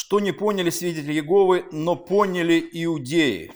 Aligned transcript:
Что 0.00 0.20
не 0.20 0.30
поняли 0.30 0.70
свидетели 0.70 1.12
Иеговы, 1.12 1.66
но 1.72 1.96
поняли 1.96 2.60
иудеи. 2.72 3.52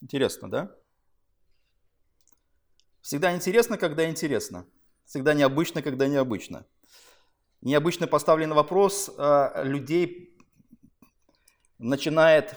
Интересно, 0.00 0.50
да? 0.50 0.74
Всегда 3.02 3.34
интересно, 3.36 3.76
когда 3.76 4.08
интересно. 4.08 4.66
Всегда 5.04 5.34
необычно, 5.34 5.82
когда 5.82 6.08
необычно. 6.08 6.64
Необычно 7.60 8.06
поставленный 8.06 8.56
вопрос 8.56 9.10
а, 9.18 9.64
людей 9.64 10.34
начинает 11.76 12.54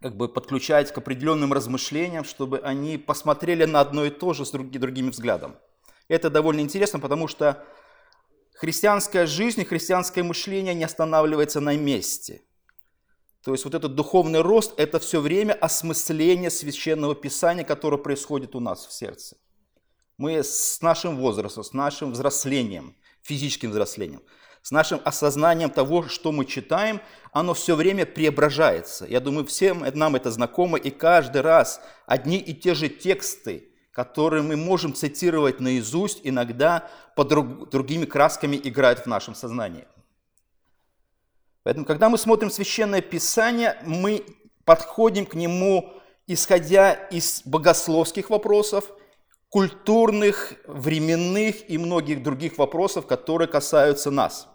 как 0.00 0.16
бы 0.16 0.28
подключать 0.28 0.92
к 0.92 0.98
определенным 0.98 1.52
размышлениям, 1.52 2.22
чтобы 2.22 2.60
они 2.60 2.96
посмотрели 2.96 3.64
на 3.64 3.80
одно 3.80 4.04
и 4.04 4.10
то 4.10 4.34
же 4.34 4.46
с 4.46 4.52
другим 4.52 5.10
взглядом. 5.10 5.58
Это 6.06 6.30
довольно 6.30 6.60
интересно, 6.60 7.00
потому 7.00 7.26
что 7.26 7.66
христианская 8.60 9.26
жизнь 9.26 9.64
христианское 9.64 10.22
мышление 10.22 10.74
не 10.74 10.84
останавливается 10.84 11.60
на 11.60 11.76
месте. 11.76 12.42
То 13.42 13.52
есть 13.52 13.64
вот 13.64 13.74
этот 13.74 13.94
духовный 13.94 14.42
рост– 14.42 14.74
это 14.76 14.98
все 14.98 15.20
время 15.20 15.54
осмысление 15.54 16.50
священного 16.50 17.14
писания, 17.14 17.64
которое 17.64 17.96
происходит 17.96 18.54
у 18.54 18.60
нас 18.60 18.86
в 18.86 18.92
сердце. 18.92 19.36
Мы 20.18 20.44
с 20.44 20.82
нашим 20.82 21.16
возрастом, 21.16 21.64
с 21.64 21.72
нашим 21.72 22.12
взрослением, 22.12 22.94
физическим 23.22 23.70
взрослением– 23.70 24.22
с 24.62 24.70
нашим 24.70 25.00
осознанием 25.04 25.70
того, 25.70 26.08
что 26.08 26.32
мы 26.32 26.44
читаем, 26.44 27.00
оно 27.32 27.54
все 27.54 27.74
время 27.74 28.04
преображается. 28.04 29.06
Я 29.06 29.20
думаю, 29.20 29.46
всем 29.46 29.86
нам 29.94 30.16
это 30.16 30.30
знакомо, 30.30 30.76
и 30.76 30.90
каждый 30.90 31.40
раз 31.40 31.80
одни 32.06 32.38
и 32.38 32.52
те 32.52 32.74
же 32.74 32.88
тексты, 32.88 33.69
которые 33.92 34.42
мы 34.42 34.56
можем 34.56 34.94
цитировать 34.94 35.60
наизусть, 35.60 36.20
иногда 36.22 36.88
под 37.16 37.28
друг, 37.28 37.70
другими 37.70 38.04
красками 38.04 38.60
играют 38.62 39.00
в 39.00 39.06
нашем 39.06 39.34
сознании. 39.34 39.86
Поэтому, 41.62 41.84
когда 41.84 42.08
мы 42.08 42.16
смотрим 42.16 42.50
Священное 42.50 43.02
Писание, 43.02 43.76
мы 43.84 44.24
подходим 44.64 45.26
к 45.26 45.34
нему, 45.34 45.92
исходя 46.26 46.92
из 46.92 47.42
богословских 47.44 48.30
вопросов, 48.30 48.90
культурных, 49.48 50.54
временных 50.66 51.68
и 51.68 51.76
многих 51.76 52.22
других 52.22 52.56
вопросов, 52.56 53.06
которые 53.06 53.48
касаются 53.48 54.10
нас. 54.10 54.48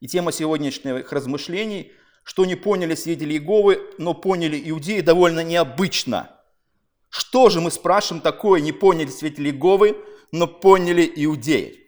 И 0.00 0.06
тема 0.06 0.32
сегодняшних 0.32 1.12
размышлений, 1.12 1.92
что 2.22 2.44
не 2.44 2.54
поняли 2.54 2.94
свидетели 2.94 3.32
Иеговы, 3.32 3.80
но 3.98 4.14
поняли 4.14 4.60
иудеи, 4.70 5.00
довольно 5.00 5.42
необычно. 5.42 6.30
Что 7.10 7.50
же 7.50 7.60
мы 7.60 7.70
спрашиваем 7.70 8.22
такое, 8.22 8.60
не 8.60 8.72
поняли 8.72 9.08
свидетели 9.10 9.50
Иеговы, 9.50 9.96
но 10.32 10.46
поняли 10.46 11.12
иудеи? 11.14 11.78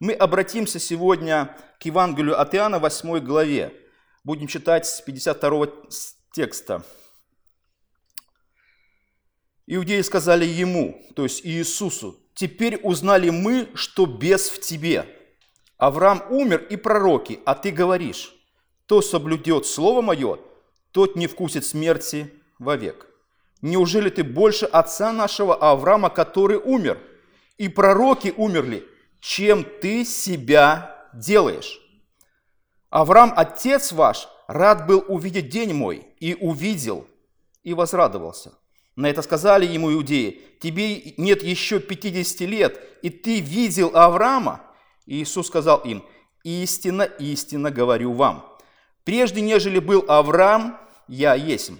Мы 0.00 0.12
обратимся 0.12 0.78
сегодня 0.78 1.56
к 1.80 1.84
Евангелию 1.84 2.38
от 2.38 2.54
Иоанна, 2.54 2.78
8 2.78 3.20
главе. 3.20 3.72
Будем 4.24 4.48
читать 4.48 4.86
с 4.86 5.00
52 5.00 5.68
текста. 6.32 6.84
Иудеи 9.66 10.00
сказали 10.02 10.44
ему, 10.44 11.00
то 11.14 11.22
есть 11.22 11.44
Иисусу, 11.46 12.20
«Теперь 12.34 12.78
узнали 12.82 13.30
мы, 13.30 13.70
что 13.74 14.04
бес 14.04 14.50
в 14.50 14.60
тебе, 14.60 15.06
Авраам 15.78 16.22
умер 16.30 16.66
и 16.70 16.76
пророки, 16.76 17.40
а 17.44 17.54
ты 17.54 17.70
говоришь, 17.70 18.34
кто 18.84 19.02
соблюдет 19.02 19.66
Слово 19.66 20.02
Мое, 20.02 20.38
тот 20.92 21.16
не 21.16 21.26
вкусит 21.26 21.64
смерти 21.64 22.32
вовек. 22.58 23.06
Неужели 23.66 24.10
ты 24.10 24.22
больше 24.22 24.64
отца 24.64 25.12
нашего 25.12 25.56
Авраама, 25.56 26.08
который 26.08 26.56
умер, 26.56 27.00
и 27.58 27.68
пророки 27.68 28.32
умерли, 28.36 28.86
чем 29.18 29.64
ты 29.64 30.04
себя 30.04 31.08
делаешь? 31.12 31.80
Авраам, 32.90 33.32
отец 33.34 33.90
ваш, 33.90 34.28
рад 34.46 34.86
был 34.86 35.04
увидеть 35.08 35.48
день 35.48 35.74
мой, 35.74 36.06
и 36.20 36.34
увидел, 36.34 37.08
и 37.64 37.74
возрадовался. 37.74 38.52
На 38.94 39.10
это 39.10 39.20
сказали 39.22 39.66
ему 39.66 39.92
иудеи, 39.92 40.40
тебе 40.60 41.14
нет 41.16 41.42
еще 41.42 41.80
50 41.80 42.40
лет, 42.42 42.80
и 43.02 43.10
ты 43.10 43.40
видел 43.40 43.90
Авраама? 43.96 44.60
Иисус 45.06 45.48
сказал 45.48 45.78
им, 45.78 46.04
«Истинно, 46.44 47.02
истинно 47.02 47.72
говорю 47.72 48.12
вам, 48.12 48.46
прежде 49.02 49.40
нежели 49.40 49.80
был 49.80 50.04
Авраам, 50.06 50.78
я 51.08 51.34
есмь». 51.34 51.78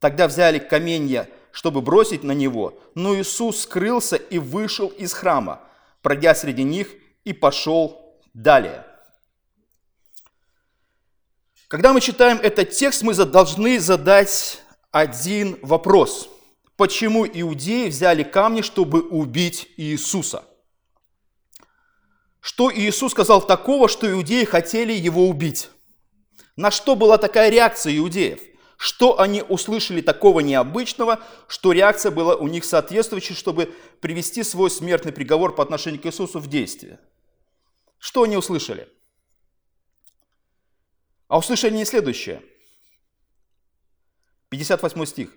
Тогда 0.00 0.28
взяли 0.28 0.58
каменья, 0.58 1.28
чтобы 1.50 1.80
бросить 1.80 2.22
на 2.22 2.32
него, 2.32 2.78
но 2.94 3.16
Иисус 3.16 3.62
скрылся 3.62 4.16
и 4.16 4.38
вышел 4.38 4.88
из 4.88 5.12
храма, 5.12 5.60
пройдя 6.02 6.34
среди 6.34 6.62
них 6.62 6.88
и 7.24 7.32
пошел 7.32 8.16
далее. 8.32 8.84
Когда 11.66 11.92
мы 11.92 12.00
читаем 12.00 12.38
этот 12.38 12.70
текст, 12.70 13.02
мы 13.02 13.14
должны 13.14 13.78
задать 13.80 14.62
один 14.90 15.58
вопрос. 15.62 16.30
Почему 16.76 17.26
иудеи 17.26 17.88
взяли 17.88 18.22
камни, 18.22 18.62
чтобы 18.62 19.02
убить 19.02 19.68
Иисуса? 19.76 20.44
Что 22.40 22.72
Иисус 22.72 23.12
сказал 23.12 23.44
такого, 23.44 23.88
что 23.88 24.10
иудеи 24.10 24.44
хотели 24.44 24.92
его 24.92 25.28
убить? 25.28 25.70
На 26.56 26.70
что 26.70 26.94
была 26.94 27.18
такая 27.18 27.50
реакция 27.50 27.98
иудеев? 27.98 28.40
Что 28.78 29.18
они 29.18 29.42
услышали 29.42 30.00
такого 30.00 30.38
необычного, 30.38 31.20
что 31.48 31.72
реакция 31.72 32.12
была 32.12 32.36
у 32.36 32.46
них 32.46 32.64
соответствующей, 32.64 33.34
чтобы 33.34 33.74
привести 34.00 34.44
свой 34.44 34.70
смертный 34.70 35.10
приговор 35.12 35.52
по 35.52 35.64
отношению 35.64 36.00
к 36.00 36.06
Иисусу 36.06 36.38
в 36.38 36.46
действие? 36.46 37.00
Что 37.98 38.22
они 38.22 38.36
услышали? 38.36 38.88
А 41.26 41.38
услышали 41.38 41.74
не 41.74 41.84
следующее. 41.84 42.40
58 44.50 45.04
стих. 45.06 45.34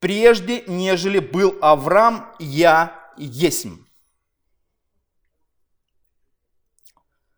«Прежде, 0.00 0.64
нежели 0.66 1.20
был 1.20 1.56
Авраам, 1.62 2.34
я 2.40 3.12
есмь». 3.16 3.84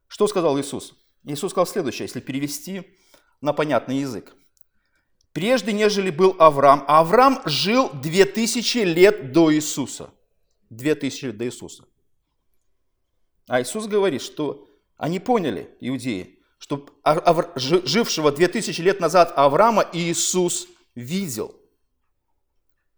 Что 0.08 0.26
сказал 0.26 0.58
Иисус? 0.58 0.94
Иисус 1.24 1.50
сказал 1.50 1.66
следующее, 1.66 2.06
если 2.06 2.20
перевести 2.20 2.96
на 3.42 3.52
понятный 3.52 3.98
язык. 3.98 4.34
Прежде, 5.32 5.72
нежели 5.72 6.10
был 6.10 6.36
Авраам, 6.38 6.84
Авраам 6.86 7.40
жил 7.46 7.90
2000 7.92 8.78
лет 8.78 9.32
до 9.32 9.52
Иисуса. 9.52 10.10
2000 10.70 11.26
лет 11.26 11.36
до 11.38 11.46
Иисуса. 11.46 11.84
А 13.48 13.60
Иисус 13.60 13.86
говорит, 13.86 14.22
что 14.22 14.68
они 14.96 15.20
поняли, 15.20 15.74
иудеи, 15.80 16.38
что 16.58 16.86
жившего 17.56 18.30
2000 18.30 18.80
лет 18.80 19.00
назад 19.00 19.32
Авраама 19.36 19.88
Иисус 19.92 20.68
видел. 20.94 21.56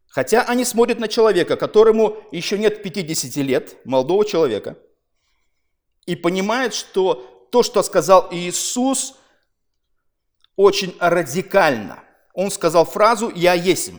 Хотя 0.09 0.43
они 0.43 0.65
смотрят 0.65 0.99
на 0.99 1.09
человека, 1.09 1.57
которому 1.57 2.17
еще 2.31 2.59
нет 2.59 2.83
50 2.83 3.37
лет, 3.37 3.77
молодого 3.85 4.25
человека– 4.25 4.79
и 6.07 6.17
понимает, 6.17 6.75
что 6.75 7.49
то, 7.51 7.63
что 7.63 7.83
сказал 7.83 8.29
Иисус, 8.31 9.17
очень 10.57 10.95
радикально. 11.01 12.04
Он 12.35 12.51
сказал 12.51 12.85
фразу 12.85 13.31
«Я 13.35 13.55
есмь». 13.55 13.99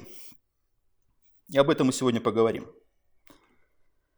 И 1.50 1.57
об 1.57 1.69
этом 1.69 1.88
мы 1.88 1.94
сегодня 1.94 2.22
поговорим. 2.22 2.68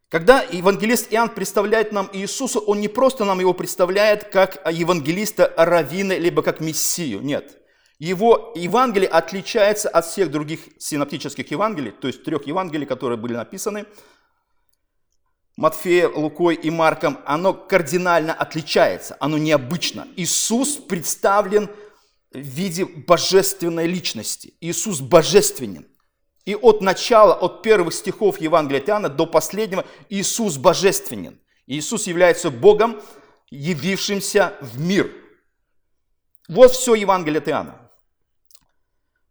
Когда 0.10 0.42
евангелист 0.42 1.14
Иоанн 1.14 1.30
представляет 1.30 1.92
нам 1.92 2.10
Иисуса, 2.14 2.60
он 2.60 2.82
не 2.82 2.88
просто 2.88 3.26
нам 3.26 3.40
его 3.40 3.54
представляет 3.54 4.26
как 4.26 4.66
евангелиста 4.72 5.54
Равина, 5.56 6.18
либо 6.18 6.42
как 6.42 6.62
Мессию, 6.62 7.22
нет. 7.22 7.62
Его 8.00 8.54
Евангелие 8.56 9.10
отличается 9.10 9.90
от 9.90 10.06
всех 10.06 10.32
других 10.32 10.62
синоптических 10.78 11.50
Евангелий, 11.52 11.92
то 11.92 12.08
есть 12.08 12.24
трех 12.24 12.48
Евангелий, 12.48 12.86
которые 12.86 13.18
были 13.18 13.34
написаны 13.34 13.86
Матфея, 15.58 16.08
Лукой 16.08 16.54
и 16.54 16.70
Марком, 16.70 17.20
оно 17.26 17.54
кардинально 17.54 18.34
отличается, 18.34 19.18
оно 19.20 19.38
необычно. 19.40 20.08
Иисус 20.16 20.78
представлен 20.78 21.70
в 22.42 22.46
виде 22.46 22.86
божественной 22.86 23.88
личности. 23.88 24.54
Иисус 24.62 25.02
божественен. 25.02 25.88
И 26.46 26.56
от 26.56 26.82
начала, 26.82 27.34
от 27.34 27.62
первых 27.62 27.94
стихов 27.94 28.40
Евангелия 28.40 28.82
от 28.82 28.90
Иоанна 28.90 29.10
до 29.10 29.26
последнего 29.26 29.86
Иисус 30.10 30.58
божественен. 30.58 31.40
Иисус 31.66 32.08
является 32.08 32.50
Богом, 32.50 33.02
явившимся 33.50 34.54
в 34.62 34.80
мир. 34.80 35.12
Вот 36.48 36.72
все 36.72 36.96
Евангелие 36.96 37.40
от 37.40 37.50
Иоанна. 37.50 37.92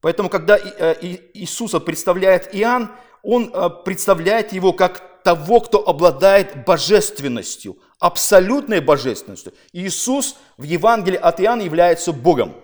Поэтому, 0.02 0.28
когда 0.28 0.58
э, 0.58 1.18
Иисуса 1.32 1.80
представляет 1.80 2.54
Иоанн, 2.54 2.90
он 3.22 3.50
э, 3.52 3.70
представляет 3.84 4.52
его 4.52 4.72
как 4.72 5.22
того, 5.22 5.60
кто 5.60 5.88
обладает 5.88 6.64
божественностью, 6.66 7.78
абсолютной 7.98 8.80
божественностью. 8.80 9.54
Иисус 9.72 10.36
в 10.58 10.64
Евангелии 10.64 11.16
от 11.16 11.40
Иоанна 11.40 11.62
является 11.62 12.12
Богом. 12.12 12.54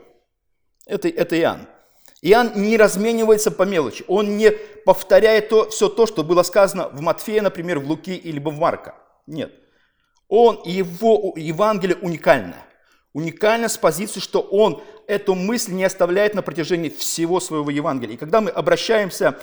Это, 0.92 1.08
это 1.08 1.40
Иоанн. 1.40 1.66
Иоанн 2.20 2.52
не 2.54 2.76
разменивается 2.76 3.50
по 3.50 3.62
мелочи. 3.62 4.04
Он 4.08 4.36
не 4.36 4.50
повторяет 4.84 5.48
то, 5.48 5.70
все 5.70 5.88
то, 5.88 6.06
что 6.06 6.22
было 6.22 6.42
сказано 6.42 6.90
в 6.90 7.00
Матфея, 7.00 7.40
например, 7.40 7.78
в 7.78 7.88
Луки 7.88 8.14
или 8.14 8.38
в 8.38 8.58
Марка. 8.58 8.94
Нет. 9.26 9.54
Он, 10.28 10.60
его 10.66 11.32
Евангелие 11.34 11.96
уникальное. 11.96 12.62
Уникально 13.14 13.70
с 13.70 13.78
позиции, 13.78 14.20
что 14.20 14.42
он 14.42 14.82
эту 15.06 15.34
мысль 15.34 15.72
не 15.72 15.84
оставляет 15.84 16.34
на 16.34 16.42
протяжении 16.42 16.90
всего 16.90 17.40
своего 17.40 17.70
Евангелия. 17.70 18.16
И 18.16 18.18
когда 18.18 18.42
мы 18.42 18.50
обращаемся 18.50 19.38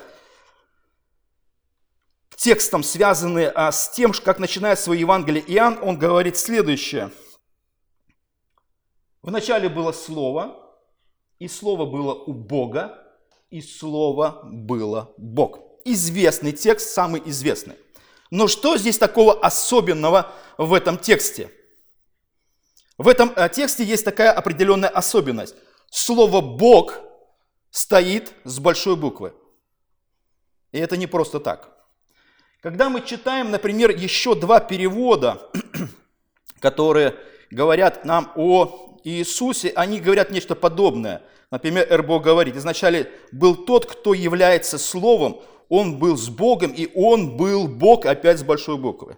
к 2.29 2.35
текстам, 2.35 2.83
связанным 2.83 3.51
а, 3.55 3.71
с 3.71 3.89
тем, 3.89 4.13
как 4.13 4.37
начинает 4.37 4.79
свое 4.79 4.99
Евангелие 4.99 5.43
Иоанн, 5.47 5.79
он 5.81 5.97
говорит 5.97 6.37
следующее. 6.37 7.09
Вначале 9.23 9.67
было 9.67 9.91
Слово, 9.91 10.68
и 11.39 11.47
Слово 11.47 11.85
было 11.85 12.13
у 12.13 12.33
Бога, 12.33 13.01
и 13.49 13.61
Слово 13.61 14.41
было 14.43 15.13
Бог. 15.17 15.59
Известный 15.85 16.51
текст, 16.51 16.89
самый 16.89 17.21
известный. 17.25 17.75
Но 18.29 18.47
что 18.47 18.77
здесь 18.77 18.97
такого 18.97 19.33
особенного 19.33 20.31
в 20.57 20.73
этом 20.73 20.97
тексте? 20.97 21.49
В 22.97 23.07
этом 23.07 23.31
э, 23.35 23.49
тексте 23.49 23.83
есть 23.83 24.05
такая 24.05 24.31
определенная 24.31 24.89
особенность. 24.89 25.55
Слово 25.89 26.41
«Бог» 26.41 26.99
стоит 27.71 28.33
с 28.43 28.59
большой 28.59 28.97
буквы. 28.97 29.33
И 30.71 30.77
это 30.77 30.97
не 30.97 31.07
просто 31.07 31.39
так. 31.39 31.75
Когда 32.61 32.89
мы 32.89 33.01
читаем, 33.01 33.51
например, 33.51 33.89
еще 33.89 34.35
два 34.35 34.59
перевода, 34.59 35.49
которые 36.59 37.15
говорят 37.49 38.03
нам 38.03 38.31
о 38.35 38.88
Иисусе, 39.09 39.69
они 39.75 39.99
говорят 39.99 40.31
нечто 40.31 40.55
подобное. 40.55 41.21
Например, 41.51 41.87
РБО 41.89 42.19
говорит, 42.19 42.55
изначально 42.55 43.07
был 43.31 43.55
тот, 43.55 43.85
кто 43.85 44.13
является 44.13 44.77
Словом, 44.77 45.41
он 45.69 45.99
был 45.99 46.17
с 46.17 46.29
Богом, 46.29 46.71
и 46.71 46.89
он 46.95 47.37
был 47.37 47.67
Бог 47.67 48.05
опять 48.05 48.39
с 48.39 48.43
большой 48.43 48.77
буквы. 48.77 49.17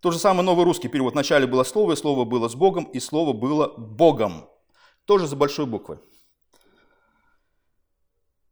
То 0.00 0.10
же 0.10 0.18
самое 0.18 0.42
новый 0.42 0.64
русский 0.64 0.88
перевод. 0.88 1.12
Вначале 1.12 1.46
было 1.46 1.62
слово, 1.62 1.92
и 1.92 1.96
слово 1.96 2.24
было 2.24 2.48
с 2.48 2.56
Богом, 2.56 2.84
и 2.84 2.98
слово 2.98 3.32
было 3.32 3.68
Богом. 3.76 4.48
Тоже 5.04 5.28
за 5.28 5.36
большой 5.36 5.66
буквы. 5.66 6.00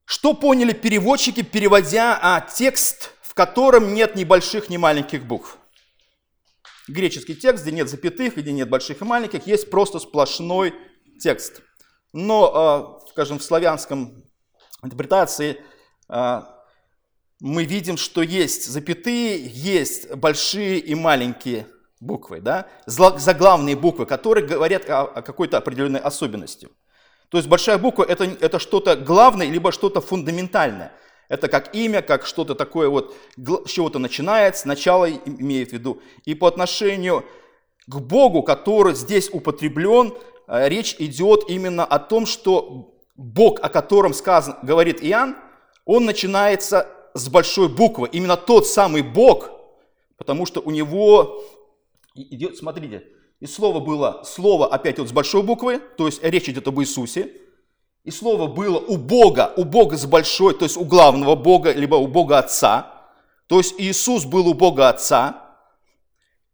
Что 0.04 0.32
поняли 0.34 0.72
переводчики, 0.72 1.42
переводя 1.42 2.18
а, 2.22 2.40
текст, 2.40 3.14
в 3.20 3.34
котором 3.34 3.94
нет 3.94 4.14
ни 4.14 4.22
больших, 4.22 4.68
ни 4.68 4.76
маленьких 4.76 5.24
букв? 5.24 5.58
Греческий 6.90 7.34
текст, 7.34 7.64
где 7.64 7.72
нет 7.72 7.88
запятых, 7.88 8.36
где 8.36 8.52
нет 8.52 8.68
больших 8.68 9.00
и 9.00 9.04
маленьких, 9.04 9.46
есть 9.46 9.70
просто 9.70 9.98
сплошной 9.98 10.74
текст. 11.20 11.62
Но, 12.12 12.52
а, 12.54 13.00
скажем, 13.10 13.38
в 13.38 13.42
славянском 13.42 14.24
интерпретации 14.82 15.60
а, 16.08 16.60
мы 17.40 17.64
видим, 17.64 17.96
что 17.96 18.22
есть 18.22 18.66
запятые, 18.66 19.46
есть 19.46 20.14
большие 20.14 20.78
и 20.78 20.94
маленькие 20.94 21.66
буквы, 22.00 22.40
да? 22.40 22.66
заглавные 22.86 23.76
буквы, 23.76 24.06
которые 24.06 24.46
говорят 24.46 24.88
о, 24.88 25.22
какой-то 25.22 25.58
определенной 25.58 26.00
особенности. 26.00 26.68
То 27.30 27.38
есть 27.38 27.48
большая 27.48 27.78
буква 27.78 28.04
это, 28.04 28.24
это 28.24 28.58
что-то 28.58 28.96
главное, 28.96 29.48
либо 29.48 29.70
что-то 29.70 30.00
фундаментальное. 30.00 30.92
Это 31.30 31.46
как 31.46 31.76
имя, 31.76 32.02
как 32.02 32.26
что-то 32.26 32.56
такое 32.56 32.88
вот, 32.88 33.16
с 33.36 33.70
чего-то 33.70 34.00
начинается, 34.00 34.66
начало 34.66 35.08
имеет 35.08 35.70
в 35.70 35.72
виду. 35.74 36.02
И 36.24 36.34
по 36.34 36.48
отношению 36.48 37.24
к 37.86 38.00
Богу, 38.00 38.42
который 38.42 38.94
здесь 38.94 39.30
употреблен, 39.32 40.12
э, 40.48 40.68
речь 40.68 40.96
идет 40.98 41.44
именно 41.48 41.84
о 41.84 42.00
том, 42.00 42.26
что 42.26 42.96
Бог, 43.14 43.60
о 43.62 43.68
котором 43.68 44.12
сказан, 44.12 44.56
говорит 44.64 45.04
Иоанн, 45.04 45.36
он 45.84 46.04
начинается 46.04 46.88
с 47.14 47.28
большой 47.28 47.68
буквы, 47.68 48.08
именно 48.10 48.36
тот 48.36 48.66
самый 48.66 49.02
Бог, 49.02 49.50
потому 50.16 50.46
что 50.46 50.60
у 50.60 50.72
него 50.72 51.44
идет, 52.16 52.56
смотрите, 52.56 53.04
и 53.38 53.46
слово 53.46 53.78
было, 53.78 54.22
слово 54.24 54.66
опять 54.66 54.98
вот 54.98 55.08
с 55.08 55.12
большой 55.12 55.44
буквы, 55.44 55.80
то 55.96 56.06
есть 56.06 56.24
речь 56.24 56.48
идет 56.48 56.66
об 56.66 56.80
Иисусе, 56.80 57.30
и 58.04 58.10
слово 58.10 58.46
было 58.46 58.78
у 58.78 58.96
Бога, 58.96 59.52
у 59.56 59.64
Бога 59.64 59.96
с 59.96 60.06
большой, 60.06 60.54
то 60.54 60.64
есть 60.64 60.76
у 60.76 60.84
главного 60.84 61.36
Бога, 61.36 61.72
либо 61.72 61.96
у 61.96 62.06
Бога 62.06 62.38
Отца, 62.38 62.94
то 63.46 63.58
есть 63.58 63.74
Иисус 63.78 64.24
был 64.24 64.48
у 64.48 64.54
Бога 64.54 64.88
Отца, 64.88 65.50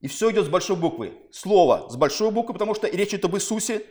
и 0.00 0.08
все 0.08 0.30
идет 0.30 0.46
с 0.46 0.48
большой 0.48 0.76
буквы. 0.76 1.14
Слово 1.32 1.88
с 1.88 1.96
большой 1.96 2.30
буквы, 2.30 2.52
потому 2.52 2.74
что 2.74 2.88
речь 2.88 3.10
идет 3.10 3.24
об 3.26 3.36
Иисусе, 3.36 3.84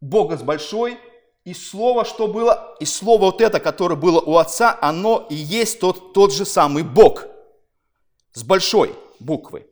Бога 0.00 0.36
с 0.36 0.42
большой, 0.42 0.98
и 1.44 1.54
слово, 1.54 2.04
что 2.04 2.28
было, 2.28 2.76
и 2.78 2.84
слово 2.84 3.26
вот 3.26 3.40
это, 3.40 3.58
которое 3.58 3.96
было 3.96 4.20
у 4.20 4.36
Отца, 4.36 4.78
оно 4.80 5.26
и 5.28 5.34
есть 5.34 5.80
тот, 5.80 6.12
тот 6.12 6.32
же 6.32 6.44
самый 6.44 6.82
Бог 6.82 7.26
с 8.32 8.42
большой 8.42 8.94
буквы. 9.18 9.66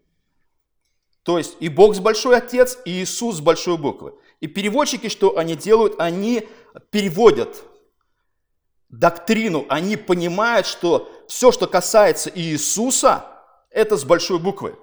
То 1.22 1.38
есть 1.38 1.56
и 1.60 1.68
Бог 1.68 1.94
с 1.94 2.00
большой 2.00 2.36
Отец, 2.36 2.78
и 2.84 3.02
Иисус 3.02 3.36
с 3.36 3.40
большой 3.40 3.76
буквы. 3.76 4.14
И 4.40 4.46
переводчики, 4.46 5.08
что 5.08 5.36
они 5.36 5.54
делают, 5.54 5.94
они 5.98 6.48
переводят 6.90 7.62
доктрину, 8.88 9.66
они 9.68 9.96
понимают, 9.96 10.66
что 10.66 11.10
все, 11.28 11.52
что 11.52 11.66
касается 11.66 12.30
Иисуса, 12.34 13.24
это 13.70 13.96
с 13.96 14.04
большой 14.04 14.38
буквы. 14.38 14.76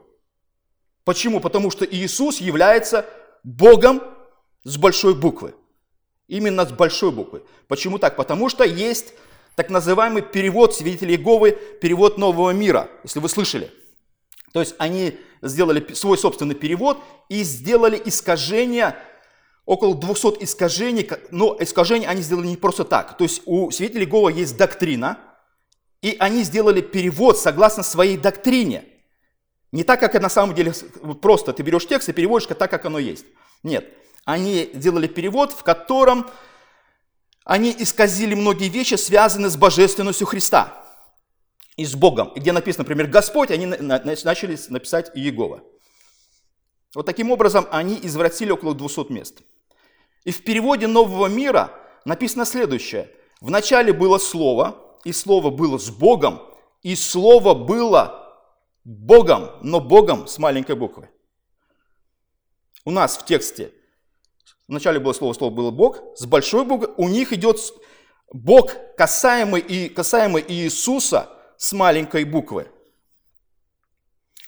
Почему? 1.04 1.40
Потому 1.40 1.72
что 1.72 1.86
Иисус 1.86 2.40
является 2.40 3.06
Богом 3.44 4.02
с 4.64 4.78
большой 4.78 5.16
буквы. 5.16 5.56
Именно 6.28 6.66
с 6.66 6.72
большой 6.72 7.12
буквы. 7.12 7.44
Почему 7.68 8.00
так? 8.00 8.16
Потому 8.16 8.50
что 8.50 8.66
есть 8.66 9.14
так 9.56 9.70
называемый 9.70 10.22
перевод 10.22 10.76
свидетелей 10.76 11.16
Иеговы, 11.16 11.52
перевод 11.82 12.18
нового 12.18 12.52
мира, 12.52 12.90
если 13.04 13.20
вы 13.20 13.30
слышали. 13.30 13.72
То 14.54 14.60
есть 14.60 14.76
они 14.78 15.18
сделали 15.42 15.94
свой 15.94 16.18
собственный 16.18 16.56
перевод 16.56 17.00
и 17.30 17.44
сделали 17.44 18.02
искажения, 18.04 18.98
около 19.68 19.94
200 19.94 20.44
искажений, 20.44 21.08
но 21.30 21.56
искажения 21.60 22.10
они 22.10 22.24
сделали 22.24 22.48
не 22.48 22.58
просто 22.58 22.84
так. 22.84 23.16
То 23.18 23.24
есть 23.26 23.44
у 23.46 23.70
свидетелей 23.70 24.06
Иеговы 24.06 24.32
есть 24.32 24.58
доктрина, 24.58 25.20
и 26.02 26.16
они 26.20 26.42
сделали 26.42 26.82
перевод 26.82 27.38
согласно 27.38 27.84
своей 27.84 28.18
доктрине. 28.18 28.86
Не 29.72 29.84
так, 29.84 30.00
как 30.00 30.16
на 30.20 30.30
самом 30.30 30.56
деле 30.56 30.74
просто 31.22 31.54
ты 31.54 31.62
берешь 31.62 31.86
текст 31.86 32.10
и 32.10 32.14
переводишь 32.14 32.48
так, 32.48 32.72
как 32.72 32.86
оно 32.86 32.98
есть. 32.98 33.26
Нет 33.62 33.86
они 34.28 34.70
делали 34.74 35.08
перевод, 35.08 35.54
в 35.54 35.64
котором 35.64 36.30
они 37.46 37.74
исказили 37.80 38.34
многие 38.34 38.68
вещи, 38.68 38.96
связанные 38.96 39.50
с 39.50 39.56
божественностью 39.56 40.28
Христа 40.28 40.86
и 41.78 41.86
с 41.86 41.96
Богом. 41.96 42.34
И 42.36 42.42
где 42.42 42.52
написано, 42.52 42.84
например, 42.84 43.08
Господь, 43.08 43.52
они 43.52 43.66
начали 43.66 44.60
написать 44.68 45.12
Иегова. 45.16 45.64
Вот 46.94 47.06
таким 47.06 47.32
образом 47.32 47.68
они 47.72 47.98
извратили 48.04 48.52
около 48.52 48.76
200 48.76 49.14
мест. 49.14 49.42
И 50.28 50.32
в 50.32 50.44
переводе 50.44 50.88
Нового 50.88 51.28
мира 51.28 51.72
написано 52.04 52.44
следующее. 52.44 53.10
Вначале 53.40 53.94
было 53.94 54.18
Слово, 54.18 54.78
и 55.06 55.14
Слово 55.14 55.52
было 55.52 55.78
с 55.78 55.90
Богом, 55.90 56.42
и 56.84 56.98
Слово 56.98 57.54
было 57.54 58.38
Богом, 58.84 59.52
но 59.62 59.80
Богом 59.80 60.28
с 60.28 60.38
маленькой 60.38 60.76
буквы. 60.76 61.10
У 62.84 62.92
нас 62.92 63.18
в 63.18 63.26
тексте 63.26 63.72
Вначале 64.68 65.00
было 65.00 65.14
слово, 65.14 65.32
слово 65.32 65.54
было 65.54 65.72
Бог, 65.72 66.02
с 66.18 66.26
большой 66.26 66.66
буквы. 66.66 66.94
У 66.98 67.08
них 67.08 67.32
идет 67.32 67.58
Бог, 68.34 68.74
касаемый, 68.98 69.62
и, 69.62 69.88
касаемый 69.88 70.44
Иисуса 70.46 71.30
с 71.58 71.72
маленькой 71.72 72.26
буквы. 72.26 72.70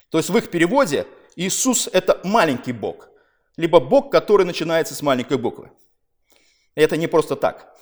То 0.09 0.17
есть 0.17 0.29
в 0.29 0.37
их 0.37 0.51
переводе 0.51 1.07
Иисус– 1.37 1.87
это 1.93 2.19
маленький 2.25 2.73
Бог, 2.73 3.08
либо 3.59 3.81
Бог, 3.81 4.09
который 4.09 4.45
начинается 4.45 4.95
с 4.95 5.01
маленькой 5.01 5.37
буквы. 5.37 5.69
Это 6.75 6.95
не 6.95 7.07
просто 7.07 7.35
так. 7.35 7.75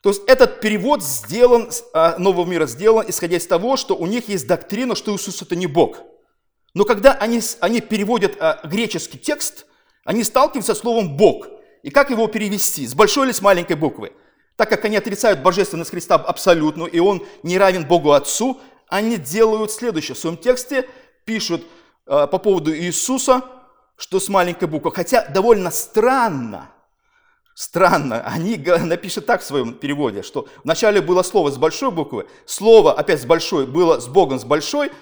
То 0.00 0.08
есть 0.08 0.22
этот 0.26 0.60
перевод 0.60 1.00
сделан, 1.04 1.70
а, 1.94 2.18
Нового 2.18 2.44
мира 2.44 2.66
сделан, 2.66 3.04
исходя 3.06 3.36
из 3.36 3.46
того, 3.46 3.76
что 3.76 3.94
у 3.94 4.04
них 4.06 4.28
есть 4.28 4.48
доктрина, 4.48 4.96
что 4.96 5.14
Иисус– 5.14 5.40
это 5.42 5.54
не 5.54 5.68
Бог. 5.68 5.98
Но 6.74 6.84
когда 6.84 7.12
они, 7.12 7.40
они 7.60 7.80
переводят 7.80 8.34
а, 8.40 8.60
греческий 8.64 9.16
текст, 9.16 9.66
они 10.04 10.24
сталкиваются 10.24 10.74
с 10.74 10.80
словом 10.80 11.16
«Бог». 11.16 11.46
И 11.84 11.90
как 11.90 12.10
его 12.10 12.26
перевести? 12.26 12.84
С 12.84 12.94
большой 12.96 13.26
или 13.26 13.32
с 13.32 13.40
маленькой 13.40 13.76
буквы? 13.76 14.12
Так 14.56 14.68
как 14.68 14.84
они 14.86 14.96
отрицают 14.96 15.40
божественность 15.40 15.90
Христа 15.92 16.16
абсолютную, 16.16 16.90
и 16.90 16.98
он 16.98 17.24
не 17.44 17.58
равен 17.58 17.86
Богу 17.86 18.10
Отцу, 18.10 18.60
они 18.88 19.18
делают 19.18 19.70
следующее. 19.70 20.16
В 20.16 20.18
своем 20.18 20.36
тексте 20.36 20.88
пишут 21.24 21.62
э, 22.06 22.26
по 22.26 22.38
поводу 22.38 22.76
Иисуса, 22.76 23.42
что 23.96 24.20
с 24.20 24.28
маленькой 24.28 24.68
буквы. 24.68 24.92
Хотя 24.92 25.26
довольно 25.26 25.70
странно, 25.70 26.70
странно, 27.54 28.22
они 28.26 28.56
напишут 28.56 29.26
так 29.26 29.40
в 29.40 29.44
своем 29.44 29.74
переводе, 29.74 30.22
что 30.22 30.46
вначале 30.64 31.00
было 31.00 31.22
слово 31.22 31.50
с 31.50 31.56
большой 31.56 31.90
буквы, 31.90 32.28
слово 32.44 32.92
опять 32.92 33.22
с 33.22 33.24
большой 33.24 33.66
было 33.66 33.98
с 33.98 34.06
Богом 34.06 34.38
с 34.38 34.44
большой, 34.44 34.92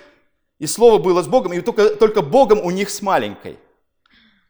и 0.58 0.66
слово 0.66 0.98
было 0.98 1.22
с 1.22 1.26
Богом, 1.26 1.52
и 1.52 1.60
только, 1.60 1.90
только 1.90 2.22
Богом 2.22 2.60
у 2.60 2.70
них 2.70 2.90
с 2.90 3.02
маленькой. 3.02 3.58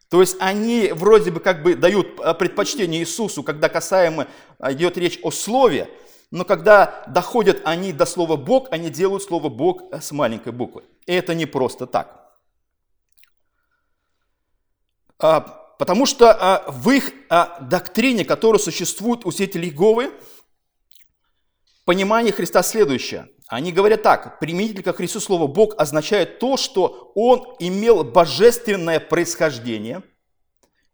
То 0.09 0.21
есть 0.21 0.37
они 0.39 0.91
вроде 0.93 1.31
бы 1.31 1.39
как 1.39 1.63
бы 1.63 1.73
дают 1.75 2.19
а, 2.19 2.35
предпочтение 2.35 3.01
Иисусу, 3.01 3.41
когда 3.41 3.69
касаемо 3.69 4.27
а, 4.59 4.71
идет 4.71 4.97
речь 4.97 5.19
о 5.23 5.31
слове, 5.31 5.89
но 6.29 6.45
когда 6.45 7.03
доходят 7.07 7.61
они 7.65 7.91
до 7.91 8.05
слова 8.05 8.35
Бог, 8.35 8.67
они 8.71 8.89
делают 8.89 9.23
слово 9.23 9.49
Бог 9.49 9.91
с 9.91 10.11
маленькой 10.11 10.53
буквы. 10.53 10.83
И 11.07 11.13
это 11.13 11.33
не 11.33 11.47
просто 11.47 11.87
так. 11.87 12.24
А, 15.19 15.41
потому 15.79 16.05
что 16.05 16.31
а, 16.31 16.65
в 16.69 16.89
их 16.91 17.11
а, 17.29 17.59
доктрине, 17.61 18.25
которая 18.25 18.59
существует 18.59 19.25
у 19.25 19.31
святителей 19.31 19.69
Иеговы, 19.69 20.11
понимание 21.85 22.33
Христа 22.33 22.63
следующее. 22.63 23.29
Они 23.47 23.71
говорят 23.71 24.01
так, 24.01 24.39
применительно 24.39 24.81
к 24.81 24.97
Христу 24.97 25.19
слово 25.19 25.47
«Бог» 25.47 25.75
означает 25.77 26.39
то, 26.39 26.57
что 26.57 27.11
Он 27.13 27.55
имел 27.59 28.03
божественное 28.03 28.99
происхождение 28.99 30.01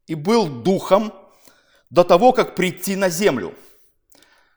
и 0.06 0.16
был 0.16 0.48
духом 0.48 1.14
до 1.90 2.04
того, 2.04 2.34
как 2.34 2.56
прийти 2.56 2.96
на 2.96 3.10
землю. 3.10 3.56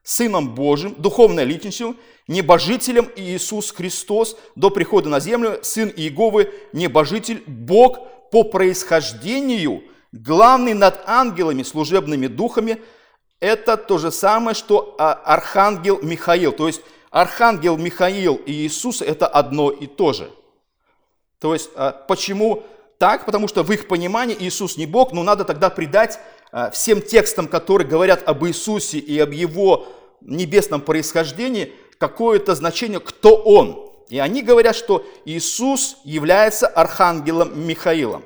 Сыном 0.03 0.55
Божьим, 0.55 0.95
духовной 0.99 1.45
личностью, 1.45 1.97
небожителем 2.27 3.11
Иисус 3.17 3.71
Христос 3.71 4.37
до 4.55 4.71
прихода 4.71 5.09
на 5.09 5.21
землю, 5.21 5.61
Сын 5.63 5.91
Иеговы, 5.95 6.53
небожитель, 6.73 7.43
Бог 7.47 7.99
по 8.35 8.43
происхождению, 8.43 9.85
главный 10.11 10.75
над 10.75 11.05
ангелами, 11.07 11.63
служебными 11.63 12.27
духами, 12.27 12.83
это 13.39 13.77
то 13.77 13.97
же 13.97 14.11
самое, 14.11 14.57
что 14.57 14.97
а, 14.99 15.13
архангел 15.13 16.01
Михаил. 16.03 16.51
То 16.51 16.67
есть 16.67 16.81
архангел 17.13 17.77
Михаил 17.77 18.35
и 18.35 18.51
Иисус– 18.67 19.03
это 19.03 19.29
одно 19.29 19.71
и 19.71 19.87
то 19.87 20.13
же. 20.13 20.33
То 21.39 21.53
есть 21.55 21.71
а, 21.77 21.93
почему 21.93 22.65
так? 22.99 23.25
Потому 23.25 23.47
что 23.47 23.63
в 23.63 23.71
их 23.71 23.87
понимании 23.87 24.37
Иисус 24.37 24.77
не 24.77 24.87
Бог, 24.87 25.13
но 25.13 25.23
надо 25.23 25.45
тогда 25.45 25.71
придать 25.71 26.19
а, 26.51 26.73
всем 26.73 27.03
текстам, 27.03 27.47
которые 27.47 27.87
говорят 27.87 28.29
об 28.29 28.45
Иисусе 28.47 28.99
и 28.99 29.17
об 29.21 29.31
Его 29.31 29.87
небесном 30.23 30.81
происхождении, 30.81 31.73
какое-то 31.99 32.57
значение, 32.57 32.99
кто 32.99 33.37
Он. 33.37 33.94
И 34.09 34.19
они 34.19 34.43
говорят, 34.43 34.77
что 34.77 35.07
Иисус 35.25 35.97
является 36.05 36.67
архангелом 36.67 37.67
Михаилом. 37.67 38.25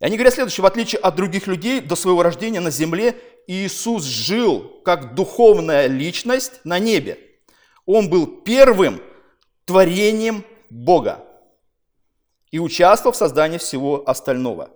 И 0.00 0.04
они 0.04 0.16
говорят 0.16 0.34
следующее, 0.34 0.62
в 0.62 0.66
отличие 0.66 1.00
от 1.00 1.14
других 1.14 1.46
людей, 1.46 1.80
до 1.80 1.96
своего 1.96 2.22
рождения 2.22 2.60
на 2.60 2.70
земле 2.70 3.16
Иисус 3.46 4.04
жил 4.04 4.80
как 4.84 5.14
духовная 5.14 5.86
личность 5.86 6.60
на 6.64 6.78
небе. 6.78 7.18
Он 7.84 8.10
был 8.10 8.26
первым 8.26 9.00
творением 9.64 10.44
Бога 10.68 11.24
и 12.50 12.58
участвовал 12.58 13.12
в 13.12 13.16
создании 13.16 13.58
всего 13.58 14.02
остального. 14.08 14.70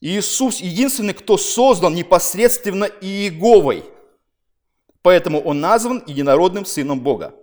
Иисус 0.00 0.58
единственный, 0.58 1.14
кто 1.14 1.38
создан 1.38 1.94
непосредственно 1.94 2.84
Иеговой, 2.84 3.84
поэтому 5.00 5.40
он 5.40 5.60
назван 5.60 6.02
единородным 6.06 6.66
Сыном 6.66 7.00
Бога. 7.00 7.34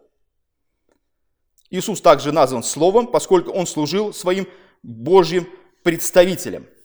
Иисус 1.71 2.01
также 2.01 2.31
назван 2.31 2.63
Словом, 2.63 3.07
поскольку 3.07 3.51
он 3.51 3.65
служил 3.65 4.13
своим 4.13 4.47
Божьим 4.83 5.47
представителем– 5.83 6.67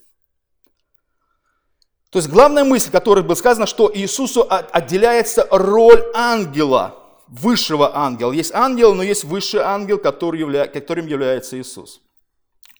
то 2.16 2.18
есть 2.18 2.30
главная 2.30 2.64
мысль, 2.64 2.90
которая 2.90 3.22
была 3.22 3.36
сказана, 3.36 3.66
что 3.66 3.90
Иисусу 3.94 4.46
отделяется 4.48 5.46
роль 5.50 6.02
ангела, 6.14 6.94
высшего 7.28 7.94
ангела. 7.94 8.32
Есть 8.32 8.54
ангел, 8.54 8.94
но 8.94 9.02
есть 9.02 9.24
высший 9.24 9.60
ангел, 9.60 9.98
который 9.98 10.40
явля... 10.40 10.66
которым 10.66 11.08
является 11.08 11.60
Иисус. 11.60 12.00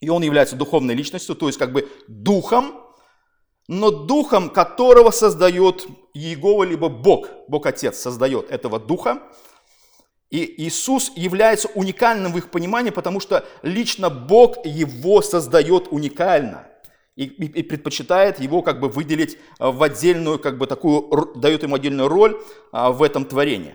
И 0.01 0.09
он 0.09 0.23
является 0.23 0.57
духовной 0.57 0.95
личностью, 0.95 1.35
то 1.35 1.49
есть 1.49 1.59
как 1.59 1.73
бы 1.73 1.87
духом, 2.09 2.81
но 3.69 3.91
духом, 3.91 4.49
которого 4.49 5.11
создает 5.11 5.87
Иегова, 6.15 6.63
либо 6.63 6.89
Бог, 6.89 7.29
Бог 7.47 7.67
Отец 7.67 7.99
создает 7.99 8.51
этого 8.51 8.79
духа. 8.79 9.23
И 10.31 10.67
Иисус 10.67 11.13
является 11.15 11.69
уникальным 11.69 12.33
в 12.33 12.39
их 12.39 12.51
понимании, 12.51 12.91
потому 12.91 13.21
что 13.21 13.45
лично 13.63 14.11
Бог 14.11 14.65
его 14.65 15.23
создает 15.23 15.89
уникально– 15.91 16.67
и, 17.17 17.25
и, 17.25 17.47
и 17.47 17.63
предпочитает 17.63 18.39
его 18.41 18.63
как 18.63 18.79
бы 18.79 18.89
выделить 18.89 19.39
а, 19.59 19.73
в 19.73 19.83
отдельную, 19.83 20.39
как 20.39 20.59
бы 20.59 20.67
такую, 20.67 21.33
дает 21.37 21.63
ему 21.63 21.75
отдельную 21.77 22.09
роль 22.09 22.41
а, 22.73 22.93
в 22.93 23.03
этом 23.03 23.25
творении. 23.25 23.75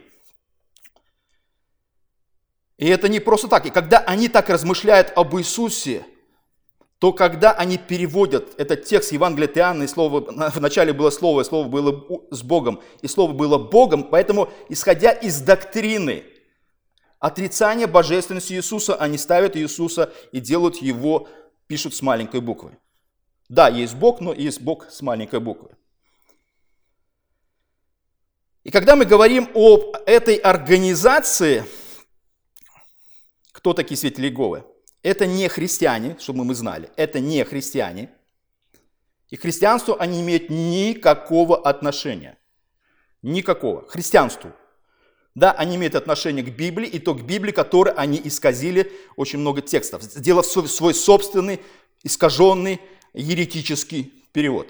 И 2.78 2.88
это 2.88 3.10
не 3.10 3.20
просто 3.20 3.48
так. 3.48 3.66
И 3.66 3.72
когда 3.72 4.00
они 4.00 4.28
так 4.30 4.50
размышляют 4.50 5.12
об 5.16 5.36
Иисусе, 5.36 6.06
то 7.00 7.14
когда 7.14 7.52
они 7.52 7.80
переводят 7.80 8.60
этот 8.60 8.86
текст 8.86 9.12
Евангелия 9.12 9.48
от 9.48 9.58
Иоанна, 9.58 9.84
и 9.84 9.88
слово, 9.88 10.24
вначале 10.54 10.94
было 10.94 11.10
слово, 11.10 11.42
и 11.42 11.44
слово 11.44 11.68
было 11.68 12.06
с 12.30 12.44
Богом, 12.44 12.80
и 13.02 13.08
слово 13.08 13.34
было 13.34 13.58
Богом, 13.58 14.04
поэтому, 14.04 14.50
исходя 14.70 15.12
из 15.12 15.42
доктрины 15.42 16.24
отрицания 17.22 17.88
божественности 17.88 18.54
Иисуса, 18.54 18.96
они 18.96 19.18
ставят 19.18 19.56
Иисуса 19.56 20.12
и 20.34 20.42
делают 20.42 20.78
его, 20.78 21.30
пишут 21.68 21.96
с 21.96 22.02
маленькой 22.02 22.42
буквы. 22.42 22.78
Да, 23.48 23.70
есть 23.70 23.96
Бог, 23.96 24.20
но 24.20 24.34
есть 24.34 24.60
Бог 24.60 24.90
с 24.90 25.02
маленькой 25.02 25.40
буквы. 25.40 25.70
И 28.64 28.72
когда 28.72 28.96
мы 28.96 29.06
говорим 29.06 29.50
об 29.54 29.96
этой 30.06 30.36
организации, 30.36 31.64
кто 33.52 33.74
такие 33.74 33.98
святители 33.98 34.28
Иеговы? 34.28 34.66
Это 35.04 35.26
не 35.26 35.48
христиане, 35.48 36.18
чтобы 36.20 36.44
мы 36.44 36.54
знали, 36.54 36.92
это 36.96 37.20
не 37.20 37.44
христиане. 37.44 38.10
И 39.30 39.36
к 39.36 39.42
христианству 39.42 39.96
они 40.00 40.22
имеют 40.22 40.50
никакого 40.50 41.58
отношения. 41.58 42.38
Никакого. 43.22 43.82
К 43.82 43.92
христианству. 43.92 44.52
Да, 45.34 45.52
они 45.54 45.78
имеют 45.78 45.96
отношение 45.96 46.44
к 46.44 46.50
Библии, 46.50 46.88
и 46.88 47.00
то 47.00 47.14
к 47.14 47.22
Библии, 47.22 47.52
которой 47.52 47.94
они 47.94 48.20
исказили 48.24 48.92
очень 49.16 49.40
много 49.40 49.62
текстов, 49.62 50.04
сделав 50.04 50.46
свой 50.46 50.94
собственный 50.94 51.62
искаженный 52.04 52.82
еретический 53.14 54.14
перевод. 54.34 54.68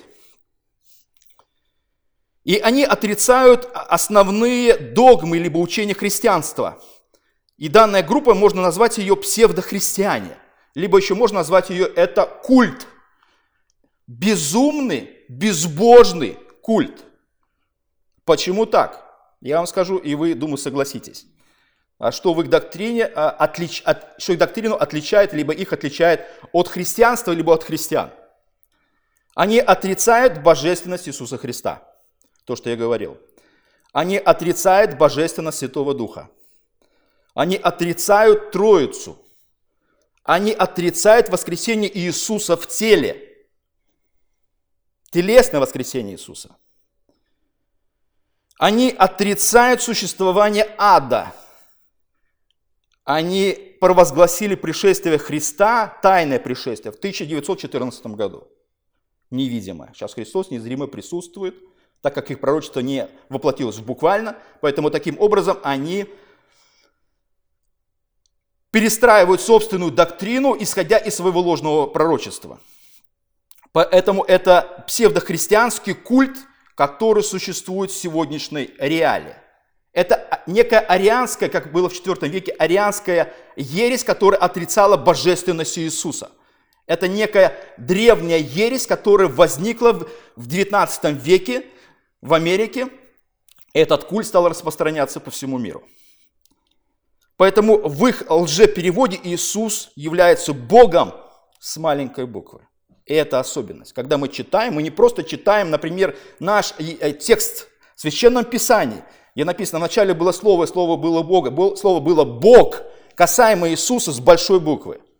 И 2.43 2.57
они 2.57 2.83
отрицают 2.83 3.69
основные 3.73 4.75
догмы 4.75 5.37
либо 5.37 5.57
учения 5.59 5.93
христианства. 5.93 6.81
И 7.57 7.67
данная 7.67 8.01
группа, 8.01 8.33
можно 8.33 8.61
назвать 8.61 8.97
ее 8.97 9.15
псевдохристиане. 9.15 10.37
Либо 10.73 10.97
еще 10.97 11.13
можно 11.13 11.39
назвать 11.39 11.69
ее 11.69 11.85
это 11.85 12.25
культ. 12.25 12.87
Безумный, 14.07 15.11
безбожный 15.29 16.37
культ. 16.61 17.03
Почему 18.25 18.65
так? 18.65 19.10
Я 19.41 19.57
вам 19.57 19.67
скажу, 19.67 19.97
и 19.97 20.15
вы, 20.15 20.35
думаю, 20.35 20.57
согласитесь. 20.57 21.25
А 21.97 22.11
что 22.11 22.33
в 22.33 22.41
их 22.41 22.49
доктрине, 22.49 23.05
а, 23.05 23.29
отлич, 23.29 23.81
от, 23.83 24.15
что 24.19 24.33
их 24.33 24.39
доктрину 24.39 24.75
отличает, 24.75 25.33
либо 25.33 25.53
их 25.53 25.73
отличает 25.73 26.25
от 26.51 26.67
христианства, 26.67 27.31
либо 27.31 27.53
от 27.53 27.63
христиан. 27.63 28.11
Они 29.35 29.59
отрицают 29.59 30.41
божественность 30.41 31.07
Иисуса 31.07 31.37
Христа. 31.37 31.87
То, 32.45 32.55
что 32.55 32.69
я 32.69 32.75
говорил. 32.75 33.17
Они 33.93 34.17
отрицают 34.17 34.97
божественность 34.97 35.59
Святого 35.59 35.93
Духа. 35.93 36.29
Они 37.33 37.55
отрицают 37.55 38.51
Троицу. 38.51 39.17
Они 40.23 40.51
отрицают 40.51 41.29
воскресение 41.29 41.95
Иисуса 41.97 42.57
в 42.57 42.67
теле. 42.67 43.45
Телесное 45.11 45.59
воскресение 45.59 46.15
Иисуса. 46.15 46.55
Они 48.61 48.93
отрицают 48.95 49.81
существование 49.81 50.75
ада. 50.77 51.33
Они 53.03 53.75
провозгласили 53.81 54.53
пришествие 54.53 55.17
Христа, 55.17 55.97
тайное 56.03 56.37
пришествие, 56.37 56.91
в 56.91 56.97
1914 56.97 58.05
году 58.05 58.47
невидимое. 59.31 59.91
Сейчас 59.95 60.13
Христос 60.13 60.51
незримо 60.51 60.85
присутствует, 60.85 61.55
так 62.01 62.13
как 62.13 62.29
их 62.29 62.39
пророчество 62.39 62.81
не 62.81 63.07
воплотилось 63.29 63.79
буквально, 63.79 64.37
поэтому 64.61 64.91
таким 64.91 65.19
образом 65.19 65.57
они 65.63 66.05
перестраивают 68.69 69.41
собственную 69.41 69.89
доктрину, 69.89 70.55
исходя 70.59 70.99
из 70.99 71.15
своего 71.15 71.39
ложного 71.39 71.87
пророчества. 71.87 72.59
Поэтому 73.71 74.23
это 74.23 74.83
псевдохристианский 74.85 75.95
культ, 75.95 76.37
который 76.75 77.23
существует 77.23 77.91
в 77.91 77.97
сегодняшней 77.97 78.71
реалии. 78.77 79.35
Это 79.93 80.43
некая 80.47 80.79
арианская, 80.79 81.49
как 81.49 81.71
было 81.71 81.89
в 81.89 81.93
IV 81.93 82.27
веке, 82.27 82.53
арианская 82.57 83.33
ересь, 83.55 84.03
которая 84.03 84.39
отрицала 84.39 84.97
божественность 84.97 85.77
Иисуса– 85.77 86.31
это 86.91 87.07
некая 87.07 87.57
древняя 87.77 88.39
ересь, 88.39 88.85
которая 88.85 89.29
возникла 89.29 90.05
в 90.35 90.47
19 90.47 91.23
веке 91.23 91.65
в 92.21 92.33
Америке. 92.33 92.89
Этот 93.73 94.03
культ 94.03 94.27
стал 94.27 94.49
распространяться 94.49 95.21
по 95.21 95.31
всему 95.31 95.57
миру. 95.57 95.83
Поэтому 97.37 97.77
в 97.77 98.05
их 98.07 98.23
лжепереводе 98.29 99.17
Иисус 99.23 99.91
является 99.95 100.51
Богом 100.51 101.13
с 101.61 101.77
маленькой 101.77 102.27
буквы. 102.27 102.67
Это 103.19 103.39
особенность. 103.39 103.93
Когда 103.93 104.17
мы 104.17 104.27
читаем, 104.29 104.75
мы 104.75 104.83
не 104.83 104.91
просто 104.91 105.23
читаем, 105.23 105.69
например, 105.69 106.15
наш 106.39 106.73
э, 106.77 107.11
текст 107.13 107.67
в 107.95 108.01
Священном 108.01 108.45
Писании, 108.45 109.03
где 109.35 109.45
написано, 109.45 109.79
вначале 109.79 110.13
было 110.13 110.31
Слово, 110.31 110.63
и 110.63 110.67
Слово 110.67 110.97
было 110.97 111.23
Бога, 111.23 111.75
Слово 111.75 111.99
было 111.99 112.23
Бог, 112.23 112.81
касаемо 113.15 113.69
Иисуса 113.69 114.11
с 114.11 114.19
большой 114.19 114.59
буквы– 114.59 115.01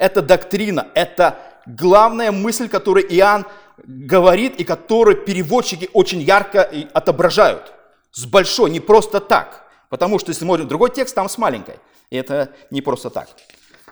это 0.00 0.22
доктрина, 0.22 0.88
это 0.94 1.38
главная 1.66 2.32
мысль, 2.32 2.70
которую 2.70 3.04
Иоанн 3.14 3.44
говорит 3.76 4.58
и 4.58 4.64
которую 4.64 5.18
переводчики 5.18 5.90
очень 5.92 6.22
ярко 6.22 6.62
отображают. 6.94 7.74
С 8.10 8.24
большой, 8.24 8.70
не 8.70 8.80
просто 8.80 9.20
так. 9.20 9.68
Потому 9.90 10.18
что 10.18 10.30
если 10.30 10.44
смотрим 10.44 10.66
другой 10.68 10.90
текст, 10.90 11.14
там 11.14 11.28
с 11.28 11.36
маленькой. 11.36 11.76
И 12.08 12.16
это 12.16 12.48
не 12.70 12.80
просто 12.80 13.10
так. 13.10 13.28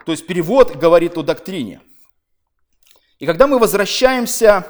То 0.06 0.12
есть 0.12 0.26
перевод 0.26 0.76
говорит 0.76 1.18
о 1.18 1.22
доктрине. 1.22 1.82
И 3.18 3.26
когда 3.26 3.48
мы 3.48 3.58
возвращаемся 3.58 4.64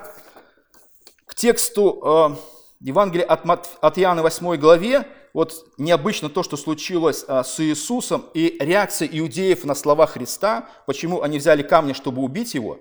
к 1.26 1.34
тексту 1.34 2.00
э, 2.02 2.36
Евангелия 2.80 3.26
от, 3.26 3.44
от 3.82 3.98
Иоанна 3.98 4.22
8 4.22 4.56
главе, 4.56 5.06
вот 5.34 5.66
необычно 5.76 6.30
то, 6.30 6.42
что 6.42 6.56
случилось 6.56 7.26
э, 7.28 7.42
с 7.44 7.60
Иисусом 7.60 8.24
и 8.32 8.56
реакция 8.58 9.06
иудеев 9.12 9.64
на 9.64 9.74
слова 9.74 10.06
Христа, 10.06 10.66
почему 10.86 11.20
они 11.20 11.38
взяли 11.38 11.62
камни, 11.62 11.92
чтобы 11.92 12.22
убить 12.22 12.54
его, 12.54 12.80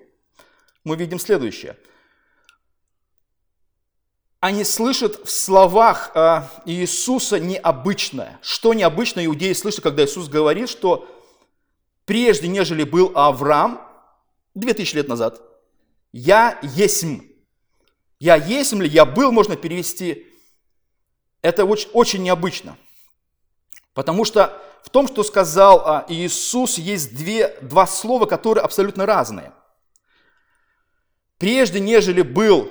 мы 0.84 0.96
видим 0.96 1.18
следующее. 1.18 1.76
Они 4.40 4.64
слышат 4.64 5.20
в 5.22 5.30
словах 5.30 6.12
э, 6.14 6.44
Иисуса 6.64 7.38
необычное. 7.38 8.38
Что 8.40 8.72
необычно 8.72 9.26
иудеи 9.26 9.52
слышат, 9.52 9.82
когда 9.82 10.06
Иисус 10.06 10.28
говорит, 10.28 10.70
что 10.70 11.06
прежде, 12.06 12.48
нежели 12.48 12.84
был 12.84 13.12
Авраам, 13.14 13.82
2000 14.54 14.96
лет 14.96 15.08
назад, 15.08 15.42
я 16.12 16.58
есмь. 16.62 17.20
Я 18.18 18.36
есмь 18.36 18.82
ли, 18.82 18.88
я 18.88 19.04
был, 19.04 19.32
можно 19.32 19.56
перевести. 19.56 20.26
Это 21.42 21.64
очень, 21.64 21.88
очень 21.92 22.22
необычно. 22.22 22.76
Потому 23.94 24.24
что 24.24 24.60
в 24.82 24.90
том, 24.90 25.08
что 25.08 25.22
сказал 25.22 25.82
а, 25.84 26.06
Иисус, 26.08 26.78
есть 26.78 27.16
две, 27.16 27.56
два 27.62 27.86
слова, 27.86 28.26
которые 28.26 28.64
абсолютно 28.64 29.06
разные. 29.06 29.52
Прежде, 31.38 31.78
нежели 31.78 32.22
был 32.22 32.70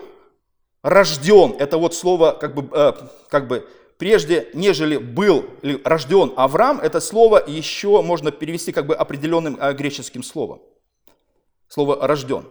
рожден, 0.81 1.55
это 1.59 1.77
вот 1.77 1.93
слово, 1.93 2.31
как 2.31 2.53
бы, 2.55 2.69
э, 2.71 2.93
как 3.29 3.47
бы 3.47 3.67
прежде, 3.97 4.49
нежели 4.53 4.97
был 4.97 5.45
рожден 5.83 6.33
Авраам, 6.35 6.79
это 6.79 6.99
слово 6.99 7.43
еще 7.45 8.01
можно 8.01 8.31
перевести 8.31 8.71
как 8.71 8.85
бы 8.85 8.95
определенным 8.95 9.57
э, 9.59 9.73
греческим 9.73 10.23
словом. 10.23 10.61
Слово 11.67 12.07
«рожден». 12.07 12.45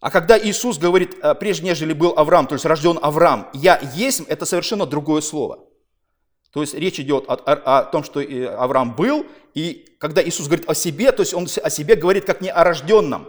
А 0.00 0.10
когда 0.10 0.38
Иисус 0.38 0.78
говорит, 0.78 1.16
«Э, 1.22 1.34
прежде 1.34 1.66
нежели 1.66 1.92
был 1.92 2.14
Авраам, 2.16 2.46
то 2.46 2.54
есть 2.54 2.64
рожден 2.64 2.98
Авраам, 3.02 3.48
я 3.52 3.78
есть, 3.94 4.22
это 4.28 4.46
совершенно 4.46 4.86
другое 4.86 5.20
слово. 5.20 5.60
То 6.52 6.62
есть 6.62 6.74
речь 6.74 6.98
идет 6.98 7.26
о, 7.28 7.34
о, 7.34 7.78
о 7.78 7.84
том, 7.84 8.02
что 8.02 8.20
э, 8.20 8.46
Авраам 8.46 8.96
был, 8.96 9.26
и 9.54 9.86
когда 9.98 10.22
Иисус 10.22 10.46
говорит 10.46 10.68
о 10.68 10.74
себе, 10.74 11.12
то 11.12 11.20
есть 11.20 11.34
он 11.34 11.46
о 11.62 11.70
себе 11.70 11.96
говорит 11.96 12.24
как 12.24 12.40
не 12.40 12.50
о 12.50 12.64
рожденном, 12.64 13.28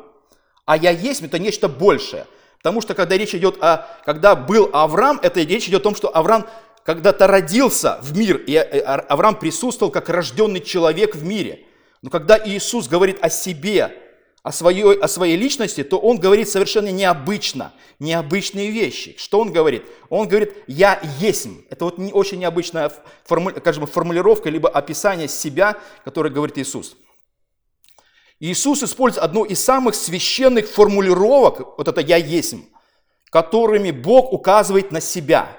а 0.66 0.78
я 0.78 0.92
есть, 0.92 1.22
это 1.22 1.38
нечто 1.38 1.68
большее. 1.68 2.26
Потому 2.58 2.82
что 2.82 2.94
когда 2.94 3.18
речь 3.18 3.36
идет 3.36 3.62
о, 3.62 3.88
когда 4.06 4.36
был 4.36 4.70
Авраам, 4.72 5.20
это 5.22 5.42
речь 5.42 5.68
идет 5.68 5.82
о 5.82 5.84
том, 5.84 5.96
что 5.96 6.16
Авраам 6.16 6.48
когда-то 6.84 7.28
родился 7.28 8.00
в 8.02 8.18
мир, 8.18 8.38
и 8.38 8.54
э, 8.54 8.80
Авраам 8.80 9.36
присутствовал 9.36 9.92
как 9.92 10.08
рожденный 10.10 10.62
человек 10.62 11.16
в 11.16 11.24
мире. 11.24 11.66
Но 12.02 12.10
когда 12.10 12.40
Иисус 12.44 12.88
говорит 12.88 13.20
о 13.22 13.30
себе, 13.30 13.98
о 14.44 14.52
своей, 14.52 15.00
о 15.00 15.08
своей 15.08 15.38
личности, 15.38 15.84
то 15.84 16.00
он 16.00 16.18
говорит 16.18 16.50
совершенно 16.50 16.90
необычно, 16.90 17.74
необычные 18.00 18.72
вещи. 18.72 19.16
Что 19.18 19.40
он 19.40 19.52
говорит? 19.52 19.86
Он 20.10 20.28
говорит 20.28 20.56
«я 20.66 21.00
есмь». 21.20 21.62
Это 21.70 21.86
вот 21.86 22.00
не, 22.00 22.12
очень 22.12 22.40
необычная 22.40 22.92
форму, 23.24 23.52
скажем, 23.52 23.86
формулировка, 23.86 24.50
либо 24.50 24.68
описание 24.68 25.28
себя, 25.28 25.78
которое 26.04 26.32
говорит 26.32 26.58
Иисус. 26.58 26.96
Иисус 28.40 28.82
использует 28.82 29.24
одну 29.24 29.44
из 29.44 29.64
самых 29.64 29.94
священных 29.94 30.68
формулировок, 30.68 31.78
вот 31.78 31.88
это 31.88 32.02
«я 32.02 32.18
есмь», 32.18 32.64
которыми 33.30 33.92
Бог 33.92 34.34
указывает 34.34 34.92
на 34.92 35.02
себя. 35.02 35.56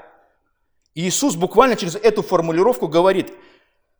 Иисус 0.96 1.36
буквально 1.36 1.76
через 1.76 1.94
эту 1.94 2.22
формулировку 2.22 2.88
говорит, 2.88 3.32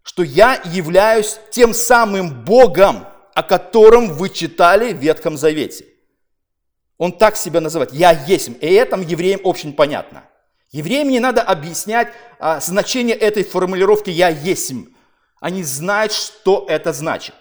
что 0.02 0.24
я 0.24 0.60
являюсь 0.64 1.38
тем 1.52 1.72
самым 1.72 2.44
Богом, 2.44 3.06
о 3.34 3.42
котором 3.42 4.14
вы 4.14 4.28
читали 4.28 4.92
в 4.92 4.98
Ветхом 4.98 5.36
Завете. 5.36 5.86
Он 6.98 7.12
так 7.12 7.36
себя 7.36 7.60
называет. 7.60 7.92
«Я 7.92 8.12
есть». 8.12 8.48
И 8.60 8.66
это 8.66 8.96
евреям 8.96 9.40
очень 9.44 9.72
понятно. 9.72 10.24
Евреям 10.70 11.08
не 11.08 11.20
надо 11.20 11.42
объяснять 11.42 12.08
а, 12.38 12.60
значение 12.60 13.16
этой 13.16 13.44
формулировки 13.44 14.10
«я 14.10 14.28
есть». 14.28 14.72
Они 15.40 15.64
знают, 15.64 16.12
что 16.12 16.66
это 16.68 16.92
значит. 16.92 17.34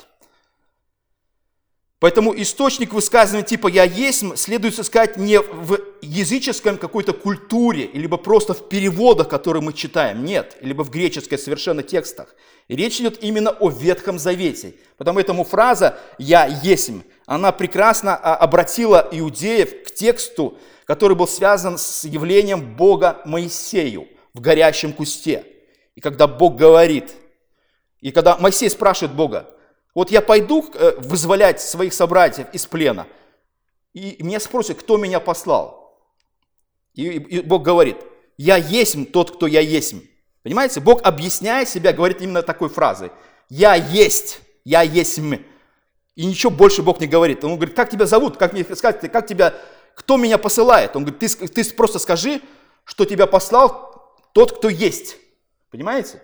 Поэтому 2.02 2.34
источник 2.36 2.94
высказывания 2.94 3.46
типа 3.46 3.68
«я 3.68 3.84
есть» 3.84 4.36
следует 4.36 4.80
искать 4.80 5.18
не 5.18 5.40
в 5.40 5.80
языческом 6.02 6.80
какой-то 6.80 7.14
культуре, 7.14 7.92
либо 7.94 8.18
просто 8.18 8.56
в 8.56 8.68
переводах, 8.68 9.30
которые 9.30 9.62
мы 9.62 9.72
читаем, 9.72 10.26
нет, 10.26 10.58
либо 10.62 10.82
в 10.84 10.90
греческой 10.90 11.38
совершенно 11.38 11.84
текстах. 11.84 12.36
И 12.68 12.76
речь 12.76 13.00
идет 13.00 13.24
именно 13.24 13.52
о 13.52 13.70
Ветхом 13.70 14.18
Завете. 14.18 14.74
Потому 14.98 15.20
этому 15.20 15.44
фраза 15.44 16.00
«я 16.18 16.48
есмь», 16.48 17.02
она 17.28 17.52
прекрасно 17.52 18.16
а, 18.16 18.36
обратила 18.36 19.08
иудеев 19.12 19.84
к 19.84 19.92
тексту, 19.92 20.58
который 20.86 21.16
был 21.16 21.28
связан 21.28 21.78
с 21.78 22.04
явлением 22.06 22.76
Бога 22.76 23.22
Моисею 23.26 24.08
в 24.34 24.42
горящем 24.42 24.92
кусте. 24.92 25.46
И 25.94 26.02
когда 26.02 26.26
Бог 26.26 26.56
говорит, 26.56 27.12
и 28.00 28.10
когда 28.10 28.38
Моисей 28.38 28.72
спрашивает 28.72 29.16
Бога, 29.16 29.56
вот 29.94 30.12
я 30.12 30.22
пойду 30.22 30.70
э, 30.74 30.96
вызволять 31.00 31.62
своих 31.62 31.94
собратьев 31.94 32.48
из 32.54 32.66
плена, 32.66 33.08
и 33.94 34.18
меня 34.22 34.40
спросят, 34.40 34.80
кто 34.80 34.98
меня 34.98 35.20
послал. 35.20 35.82
И, 36.94 37.42
Бог 37.42 37.64
говорит, 37.64 37.98
я 38.38 38.58
есть 38.58 39.12
тот, 39.12 39.36
кто 39.36 39.48
я 39.48 39.60
есть. 39.60 39.96
Понимаете, 40.44 40.80
Бог 40.80 41.02
объясняет 41.04 41.70
себя, 41.70 41.94
говорит 41.94 42.22
именно 42.22 42.42
такой 42.42 42.70
фразой. 42.70 43.12
Я 43.50 43.76
есть, 43.76 44.42
я 44.64 44.82
есть. 44.82 45.20
И 46.16 46.26
ничего 46.26 46.52
больше 46.52 46.82
Бог 46.82 47.00
не 47.00 47.08
говорит. 47.08 47.44
Он 47.44 47.56
говорит, 47.56 47.76
как 47.76 47.90
тебя 47.90 48.06
зовут, 48.06 48.38
как 48.38 48.54
мне 48.54 48.64
сказать, 48.64 49.12
как 49.12 49.28
тебя, 49.28 49.54
кто 49.96 50.18
меня 50.18 50.38
посылает? 50.38 50.96
Он 50.96 51.04
говорит, 51.04 51.20
ты, 51.20 51.48
ты 51.48 51.74
просто 51.74 52.00
скажи, 52.00 52.42
что 52.86 53.06
тебя 53.06 53.28
послал 53.28 54.16
тот, 54.34 54.58
кто 54.58 54.70
есть. 54.70 55.18
Понимаете? 55.70 56.22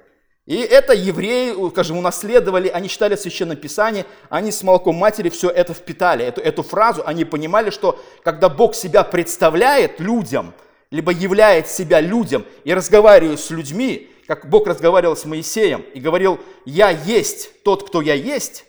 И 0.47 0.55
это 0.55 0.93
евреи, 0.93 1.53
скажем, 1.71 1.97
унаследовали, 1.97 2.69
они 2.69 2.87
читали 2.87 3.17
Священное 3.17 3.57
Писание, 3.57 4.05
они 4.29 4.53
с 4.53 4.63
молоком 4.63 4.95
матери 4.95 5.27
все 5.27 5.49
это 5.49 5.73
впитали, 5.73 6.23
эту, 6.23 6.39
эту 6.39 6.63
фразу, 6.63 7.03
они 7.05 7.25
понимали, 7.25 7.69
что 7.69 7.99
когда 8.23 8.47
Бог 8.47 8.73
себя 8.73 9.03
представляет 9.03 9.99
людям, 9.99 10.53
либо 10.89 11.11
являет 11.11 11.67
себя 11.67 11.99
людям 11.99 12.45
и 12.63 12.73
разговаривает 12.73 13.41
с 13.41 13.49
людьми, 13.49 14.09
как 14.25 14.49
Бог 14.49 14.67
разговаривал 14.67 15.17
с 15.17 15.25
Моисеем 15.25 15.83
и 15.93 15.99
говорил, 15.99 16.39
я 16.63 16.91
есть 16.91 17.61
тот, 17.63 17.85
кто 17.85 17.99
я 18.01 18.13
есть, 18.13 18.63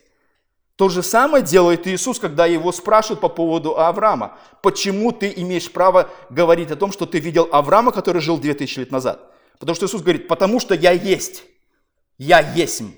то 0.74 0.88
же 0.88 1.04
самое 1.04 1.44
делает 1.44 1.86
Иисус, 1.86 2.18
когда 2.18 2.46
его 2.46 2.72
спрашивают 2.72 3.20
по 3.20 3.28
поводу 3.28 3.78
Авраама. 3.78 4.36
Почему 4.62 5.12
ты 5.12 5.32
имеешь 5.36 5.70
право 5.70 6.10
говорить 6.28 6.72
о 6.72 6.76
том, 6.76 6.90
что 6.90 7.06
ты 7.06 7.20
видел 7.20 7.48
Авраама, 7.52 7.92
который 7.92 8.20
жил 8.20 8.36
2000 8.36 8.80
лет 8.80 8.90
назад? 8.90 9.32
Потому 9.60 9.76
что 9.76 9.86
Иисус 9.86 10.02
говорит, 10.02 10.26
потому 10.26 10.58
что 10.58 10.74
я 10.74 10.90
есть. 10.90 11.44
«Я 12.18 12.40
есмь». 12.40 12.92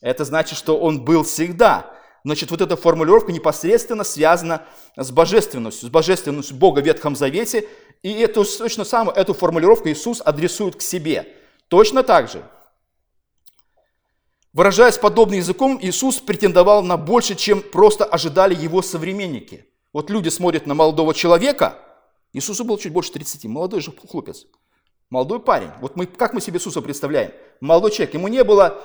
Это 0.00 0.24
значит, 0.24 0.58
что 0.58 0.78
он 0.78 1.04
был 1.04 1.22
всегда. 1.22 1.94
Значит, 2.24 2.50
вот 2.50 2.60
эта 2.60 2.76
формулировка 2.76 3.32
непосредственно 3.32 4.04
связана 4.04 4.66
с 4.96 5.10
божественностью, 5.10 5.88
с 5.88 5.90
божественностью 5.90 6.56
Бога 6.56 6.80
в 6.80 6.84
Ветхом 6.84 7.14
Завете. 7.14 7.68
И 8.02 8.12
эту, 8.12 8.44
точно 8.44 8.84
самую 8.84 9.14
эту 9.16 9.34
формулировку 9.34 9.88
Иисус 9.88 10.20
адресует 10.24 10.76
к 10.76 10.82
себе. 10.82 11.28
Точно 11.68 12.02
так 12.02 12.30
же. 12.30 12.42
Выражаясь 14.52 14.98
подобным 14.98 15.38
языком, 15.38 15.78
Иисус 15.80 16.18
претендовал 16.18 16.82
на 16.82 16.96
больше, 16.96 17.34
чем 17.34 17.62
просто 17.62 18.04
ожидали 18.04 18.54
его 18.54 18.82
современники. 18.82 19.66
Вот 19.92 20.10
люди 20.10 20.28
смотрят 20.28 20.66
на 20.66 20.74
молодого 20.74 21.14
человека, 21.14 21.78
Иисусу 22.32 22.64
было 22.64 22.78
чуть 22.78 22.92
больше 22.92 23.12
30, 23.12 23.44
молодой 23.44 23.80
же 23.80 23.92
хлопец. 24.08 24.46
Молодой 25.12 25.40
парень. 25.40 25.68
Вот 25.82 25.94
мы, 25.94 26.06
как 26.06 26.32
мы 26.32 26.40
себе 26.40 26.56
Иисуса 26.56 26.80
представляем? 26.80 27.32
Молодой 27.60 27.90
человек. 27.90 28.14
Ему 28.14 28.28
не 28.28 28.42
было, 28.42 28.80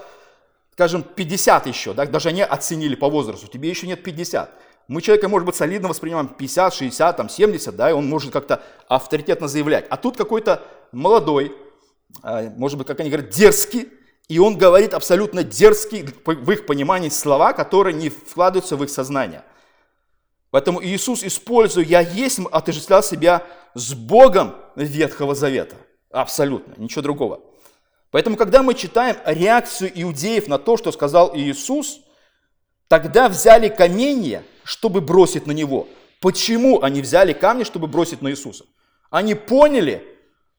скажем, 0.74 1.02
50 1.02 1.68
еще, 1.68 1.94
да? 1.94 2.06
даже 2.06 2.28
они 2.28 2.42
оценили 2.42 2.96
по 2.96 3.10
возрасту. 3.10 3.48
Тебе 3.48 3.70
еще 3.70 3.88
нет 3.88 4.04
50. 4.04 4.52
Мы 4.90 5.02
человека, 5.02 5.30
может 5.30 5.46
быть, 5.46 5.56
солидно 5.56 5.88
воспринимаем 5.88 6.28
50, 6.28 6.74
60, 6.74 7.16
там, 7.16 7.30
70, 7.30 7.74
да, 7.78 7.92
и 7.92 7.94
он 7.94 8.10
может 8.10 8.34
как-то 8.34 8.62
авторитетно 8.90 9.48
заявлять. 9.48 9.86
А 9.90 9.96
тут 9.96 10.18
какой-то 10.18 10.66
молодой, 10.92 11.56
а, 12.22 12.50
может 12.58 12.78
быть, 12.78 12.88
как 12.88 13.00
они 13.00 13.10
говорят, 13.10 13.30
дерзкий, 13.30 13.88
и 14.28 14.38
он 14.38 14.58
говорит 14.58 14.94
абсолютно 14.94 15.44
дерзкие, 15.44 16.10
в 16.26 16.52
их 16.52 16.66
понимании, 16.66 17.08
слова, 17.08 17.54
которые 17.54 17.94
не 17.94 18.10
вкладываются 18.10 18.76
в 18.76 18.84
их 18.84 18.90
сознание. 18.90 19.44
Поэтому 20.52 20.84
Иисус, 20.84 21.24
используя 21.24 21.86
«Я 21.86 22.02
есть», 22.02 22.40
отождествлял 22.52 23.02
себя 23.02 23.46
с 23.76 23.94
Богом 23.94 24.56
Ветхого 24.76 25.34
Завета. 25.34 25.78
Абсолютно, 26.12 26.74
ничего 26.82 27.02
другого. 27.02 27.42
Поэтому, 28.12 28.38
когда 28.38 28.64
мы 28.64 28.74
читаем 28.74 29.18
реакцию 29.26 29.92
иудеев 29.94 30.48
на 30.48 30.58
то, 30.58 30.78
что 30.78 30.92
сказал 30.92 31.36
Иисус, 31.36 32.00
тогда 32.88 33.28
взяли 33.28 33.68
каменья, 33.68 34.44
чтобы 34.64 35.02
бросить 35.02 35.46
на 35.46 35.52
него. 35.52 35.88
Почему 36.22 36.82
они 36.82 37.02
взяли 37.02 37.34
камни, 37.34 37.64
чтобы 37.64 37.88
бросить 37.88 38.22
на 38.22 38.30
Иисуса? 38.30 38.66
Они 39.10 39.36
поняли, 39.36 40.04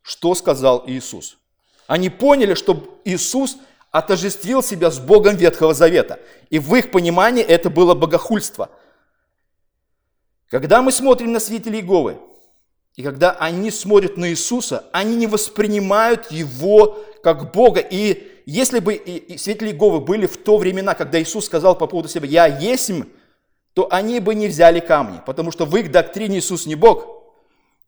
что 0.03 0.35
сказал 0.35 0.85
Иисус. 0.87 1.39
Они 1.87 2.11
поняли, 2.11 2.55
что 2.55 3.01
Иисус 3.05 3.57
отождествил 3.91 4.63
себя 4.63 4.91
с 4.91 4.99
Богом 4.99 5.37
Ветхого 5.37 5.75
Завета. 5.75 6.21
И 6.51 6.59
в 6.59 6.75
их 6.75 6.91
понимании 6.91 7.43
это 7.43 7.71
было 7.71 7.95
богохульство. 7.95 8.71
Когда 10.51 10.83
мы 10.83 10.93
смотрим 10.93 11.33
на 11.33 11.41
свидетелей 11.41 11.81
Иеговы, 11.81 12.19
и 12.99 13.03
когда 13.05 13.31
они 13.31 13.71
смотрят 13.71 14.17
на 14.17 14.29
Иисуса, 14.29 14.87
они 14.91 15.15
не 15.15 15.29
воспринимают 15.29 16.33
Его 16.33 16.99
как 17.23 17.53
Бога. 17.53 17.79
И 17.79 18.27
если 18.45 18.81
бы 18.81 18.95
свидетели 19.39 19.69
Иеговы 19.69 20.01
были 20.01 20.27
в 20.27 20.37
то 20.37 20.59
времена, 20.59 20.95
когда 20.95 21.23
Иисус 21.23 21.47
сказал 21.47 21.79
по 21.79 21.87
поводу 21.87 22.09
себя 22.09 22.27
«Я 22.27 22.47
есмь», 22.47 23.05
то 23.75 23.87
они 23.93 24.19
бы 24.19 24.35
не 24.35 24.49
взяли 24.49 24.81
камни, 24.81 25.21
потому 25.25 25.53
что 25.53 25.65
в 25.65 25.77
их 25.77 25.93
доктрине 25.93 26.39
Иисус 26.39 26.67
не 26.67 26.75
Бог. 26.75 27.07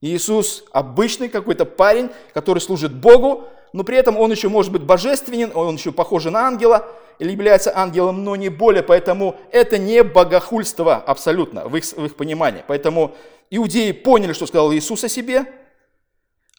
Иисус 0.01 0.63
обычный 0.71 1.29
какой-то 1.29 1.65
парень, 1.65 2.11
который 2.33 2.61
служит 2.61 2.95
Богу, 2.95 3.49
но 3.73 3.83
при 3.83 3.97
этом 3.97 4.17
он 4.17 4.31
еще 4.31 4.49
может 4.49 4.71
быть 4.71 4.83
божественен, 4.83 5.51
он 5.53 5.75
еще 5.75 5.91
похож 5.91 6.27
на 6.27 6.47
ангела, 6.47 6.87
или 7.19 7.33
является 7.33 7.77
ангелом, 7.77 8.23
но 8.23 8.37
не 8.37 8.49
более, 8.49 8.85
поэтому 8.85 9.37
это 9.51 9.77
не 9.77 10.05
богохульство 10.05 10.95
абсолютно 10.95 11.67
в 11.69 11.77
их, 11.77 11.85
в 11.85 12.05
их 12.05 12.15
понимании. 12.15 12.63
Поэтому 12.67 13.17
иудеи 13.51 13.93
поняли, 13.93 14.33
что 14.33 14.47
сказал 14.47 14.73
Иисус 14.73 15.05
о 15.05 15.09
себе, 15.09 15.53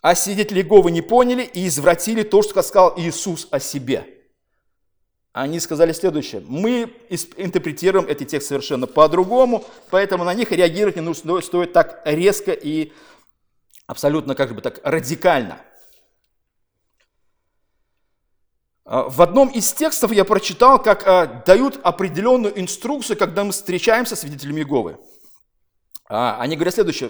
а 0.01 0.15
свидетели 0.15 0.59
Иеговы 0.59 0.91
не 0.91 1.01
поняли 1.01 1.43
и 1.43 1.67
извратили 1.67 2.23
то, 2.23 2.41
что 2.41 2.61
сказал 2.61 2.93
Иисус 2.97 3.47
о 3.51 3.59
себе. 3.59 4.07
Они 5.33 5.59
сказали 5.59 5.93
следующее. 5.93 6.43
Мы 6.45 6.93
интерпретируем 7.37 8.05
эти 8.07 8.25
тексты 8.25 8.49
совершенно 8.49 8.85
по-другому, 8.85 9.63
поэтому 9.89 10.25
на 10.25 10.33
них 10.33 10.51
реагировать 10.51 10.97
не 10.97 11.01
нужно, 11.01 11.39
стоит 11.41 11.71
так 11.71 12.01
резко 12.03 12.51
и 12.51 12.91
абсолютно 13.87 14.35
как 14.35 14.53
бы 14.53 14.61
так 14.61 14.81
радикально– 14.83 15.59
А, 18.91 19.07
в 19.07 19.21
одном 19.21 19.47
из 19.47 19.71
текстов 19.71 20.11
я 20.11 20.25
прочитал, 20.25 20.81
как 20.81 21.07
а, 21.07 21.43
дают 21.45 21.79
определенную 21.81 22.59
инструкцию, 22.59 23.17
когда 23.17 23.45
мы 23.45 23.53
встречаемся 23.53 24.17
с 24.17 24.19
свидетелями 24.19 24.59
Иеговы. 24.59 24.97
А, 26.13 26.37
они 26.41 26.57
говорят 26.57 26.73
следующее. 26.73 27.09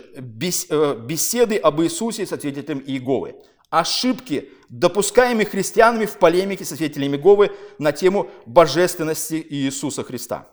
Э, 0.70 0.96
беседы 0.96 1.58
об 1.58 1.82
Иисусе 1.82 2.28
со 2.28 2.38
свидетелем 2.38 2.84
Иеговы. 2.86 3.36
Ошибки, 3.72 4.50
допускаемые 4.70 5.48
христианами 5.48 6.06
в 6.06 6.20
полемике 6.20 6.66
со 6.66 6.76
свидетелями 6.76 7.18
Иеговы 7.18 7.52
на 7.80 7.94
тему 7.94 8.30
божественности 8.46 9.44
Иисуса 9.50 10.04
Христа. 10.04 10.48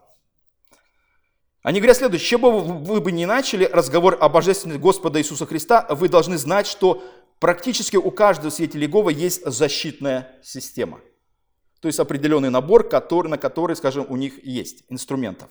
Они 1.62 1.80
говорят 1.80 1.98
следующее. 1.98 2.26
Чем 2.26 2.40
бы 2.40 2.61
вы 2.61 3.02
бы 3.02 3.12
не 3.12 3.26
начали 3.26 3.66
разговор 3.66 4.16
о 4.18 4.30
божественности 4.30 4.80
Господа 4.80 5.20
Иисуса 5.20 5.44
Христа, 5.44 5.87
вы 5.90 6.08
должны 6.08 6.38
знать, 6.38 6.66
что 6.66 7.04
практически 7.40 7.98
у 7.98 8.11
каждого 8.11 8.48
свидетеля 8.48 8.87
Иеговы 8.87 9.12
есть 9.12 9.44
защитная 9.44 10.40
система. 10.42 11.00
То 11.80 11.88
есть 11.88 11.98
определенный 11.98 12.48
набор, 12.48 12.88
который, 12.88 13.28
на 13.28 13.37
который, 13.37 13.76
скажем, 13.76 14.06
у 14.08 14.16
них 14.16 14.42
есть 14.42 14.84
инструментов. 14.88 15.50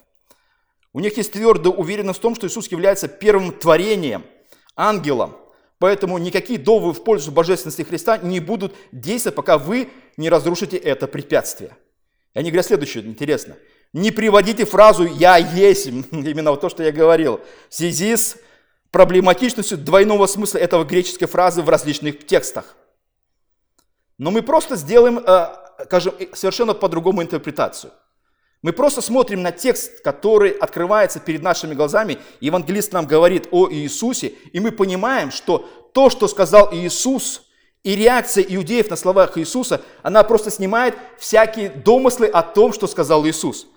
У 0.97 0.99
них 0.99 1.15
есть 1.15 1.31
твердая 1.31 1.71
уверенность 1.71 2.17
в 2.17 2.21
том, 2.23 2.33
что 2.33 2.47
Иисус 2.47 2.71
является 2.71 3.07
первым 3.07 3.51
творением, 3.51 4.25
ангелом. 4.75 5.37
Поэтому 5.77 6.17
никакие 6.17 6.57
доводы 6.57 6.99
в 6.99 7.03
пользу 7.03 7.31
божественности 7.31 7.83
Христа 7.83 8.17
не 8.17 8.39
будут 8.39 8.73
действовать, 8.91 9.35
пока 9.35 9.59
вы 9.59 9.89
не 10.17 10.27
разрушите 10.27 10.75
это 10.75 11.05
препятствие. 11.05 11.77
И 12.33 12.39
они 12.39 12.49
говорят 12.49 12.65
следующее, 12.65 13.03
интересно. 13.03 13.57
Не 13.93 14.09
приводите 14.09 14.65
фразу 14.65 15.03
«я 15.05 15.37
есть», 15.37 15.85
именно 16.11 16.49
вот 16.49 16.61
то, 16.61 16.69
что 16.69 16.81
я 16.81 16.91
говорил, 16.91 17.41
в 17.69 17.75
связи 17.75 18.15
с 18.15 18.35
проблематичностью 18.89 19.77
двойного 19.77 20.25
смысла 20.25 20.57
этого 20.57 20.83
греческой 20.83 21.27
фразы 21.27 21.61
в 21.61 21.69
различных 21.69 22.25
текстах. 22.25 22.75
Но 24.17 24.31
мы 24.31 24.41
просто 24.41 24.75
сделаем 24.75 25.19
э, 25.19 25.47
скажем, 25.85 26.15
совершенно 26.33 26.73
по-другому 26.73 27.21
интерпретацию. 27.21 27.93
Мы 28.63 28.73
просто 28.73 29.01
смотрим 29.01 29.43
на 29.43 29.51
текст, 29.51 30.01
который 30.01 30.51
открывается 30.51 31.19
перед 31.19 31.43
нашими 31.43 31.75
глазами. 31.75 32.17
Евангелист 32.41 32.91
нам 32.91 33.05
говорит 33.05 33.47
о 33.51 33.69
Иисусе, 33.69 34.33
и 34.51 34.59
мы 34.59 34.71
понимаем, 34.71 35.31
что 35.31 35.69
то, 35.93 36.09
что 36.09 36.27
сказал 36.27 36.73
Иисус, 36.73 37.43
и 37.83 37.95
реакция 37.95 38.43
иудеев 38.43 38.89
на 38.89 38.95
словах 38.95 39.37
Иисуса, 39.37 39.81
она 40.01 40.23
просто 40.23 40.51
снимает 40.51 40.95
всякие 41.17 41.69
домыслы 41.69 42.27
о 42.27 42.41
том, 42.41 42.73
что 42.73 42.87
сказал 42.87 43.25
Иисус. 43.25 43.67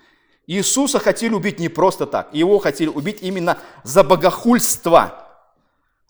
Иисуса 0.46 0.98
хотели 0.98 1.32
убить 1.32 1.60
не 1.60 1.68
просто 1.68 2.06
так, 2.06 2.34
его 2.34 2.58
хотели 2.58 2.88
убить 2.88 3.18
именно 3.20 3.58
за 3.84 4.02
богохульство. 4.02 5.28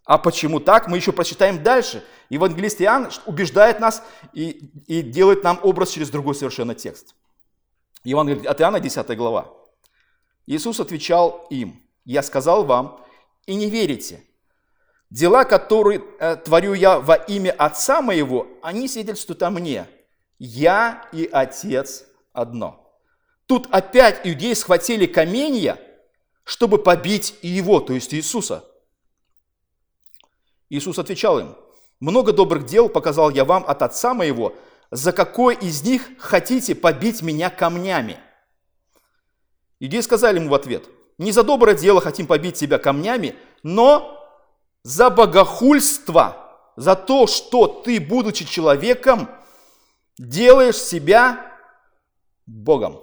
А 0.04 0.18
почему 0.18 0.60
так, 0.60 0.88
мы 0.88 0.96
еще 0.96 1.12
прочитаем 1.12 1.62
дальше. 1.62 2.02
Евангелист 2.30 2.80
Иоанн 2.80 3.10
убеждает 3.26 3.80
нас 3.80 4.02
и, 4.32 4.70
и 4.86 5.02
делает 5.02 5.44
нам 5.44 5.60
образ 5.62 5.90
через 5.90 6.08
другой 6.08 6.34
совершенно 6.34 6.74
текст. 6.74 7.14
Евангелие 8.04 8.48
от 8.48 8.60
Иоанна, 8.60 8.80
10 8.80 9.16
глава. 9.16 9.52
Иисус 10.46 10.80
отвечал 10.80 11.46
им, 11.50 11.82
«Я 12.04 12.22
сказал 12.22 12.64
вам, 12.64 13.04
и 13.46 13.54
не 13.54 13.68
верите. 13.68 14.24
Дела, 15.10 15.44
которые 15.44 16.02
э, 16.18 16.36
творю 16.36 16.74
я 16.74 16.98
во 16.98 17.14
имя 17.14 17.52
Отца 17.52 18.00
моего, 18.00 18.46
они 18.62 18.88
свидетельствуют 18.88 19.42
о 19.42 19.50
мне. 19.50 19.86
Я 20.38 21.08
и 21.12 21.28
Отец 21.30 22.04
одно». 22.32 22.80
Тут 23.46 23.66
опять 23.72 24.20
иудеи 24.24 24.54
схватили 24.54 25.06
каменья, 25.06 25.76
чтобы 26.44 26.78
побить 26.78 27.34
его, 27.42 27.80
то 27.80 27.92
есть 27.92 28.14
Иисуса. 28.14 28.64
Иисус 30.68 31.00
отвечал 31.00 31.40
им, 31.40 31.56
много 31.98 32.32
добрых 32.32 32.64
дел 32.64 32.88
показал 32.88 33.28
я 33.30 33.44
вам 33.44 33.64
от 33.66 33.82
Отца 33.82 34.14
моего, 34.14 34.54
за 34.90 35.12
какой 35.12 35.54
из 35.54 35.82
них 35.82 36.02
хотите 36.18 36.74
побить 36.74 37.22
меня 37.22 37.50
камнями? 37.50 38.18
Иудеи 39.78 40.00
сказали 40.00 40.38
ему 40.38 40.50
в 40.50 40.54
ответ, 40.54 40.84
не 41.18 41.32
за 41.32 41.42
доброе 41.42 41.76
дело 41.76 42.00
хотим 42.00 42.26
побить 42.26 42.56
тебя 42.56 42.78
камнями, 42.78 43.34
но 43.62 44.16
за 44.82 45.10
богохульство, 45.10 46.72
за 46.76 46.96
то, 46.96 47.26
что 47.26 47.66
ты, 47.66 48.00
будучи 48.00 48.44
человеком, 48.44 49.28
делаешь 50.18 50.76
себя 50.76 51.54
Богом. 52.46 53.00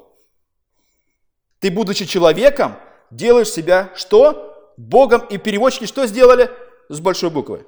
Ты, 1.60 1.72
будучи 1.72 2.06
человеком, 2.06 2.76
делаешь 3.12 3.50
себя 3.50 3.92
что? 3.96 4.74
Богом. 4.78 5.22
И 5.30 5.38
переводчики 5.38 5.86
что 5.86 6.06
сделали? 6.06 6.52
С 6.90 7.00
большой 7.00 7.30
буквы. 7.30 7.66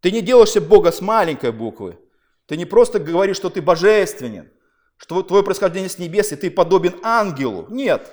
Ты 0.00 0.12
не 0.12 0.20
делаешься 0.20 0.60
Бога 0.60 0.92
с 0.92 1.00
маленькой 1.00 1.52
буквы. 1.52 1.98
Ты 2.46 2.56
не 2.56 2.64
просто 2.64 2.98
говоришь, 2.98 3.36
что 3.36 3.50
ты 3.50 3.60
божественен, 3.60 4.50
что 4.96 5.22
твое 5.22 5.42
происхождение 5.42 5.90
с 5.90 5.98
небес, 5.98 6.32
и 6.32 6.36
ты 6.36 6.50
подобен 6.50 6.98
ангелу. 7.02 7.66
Нет. 7.68 8.10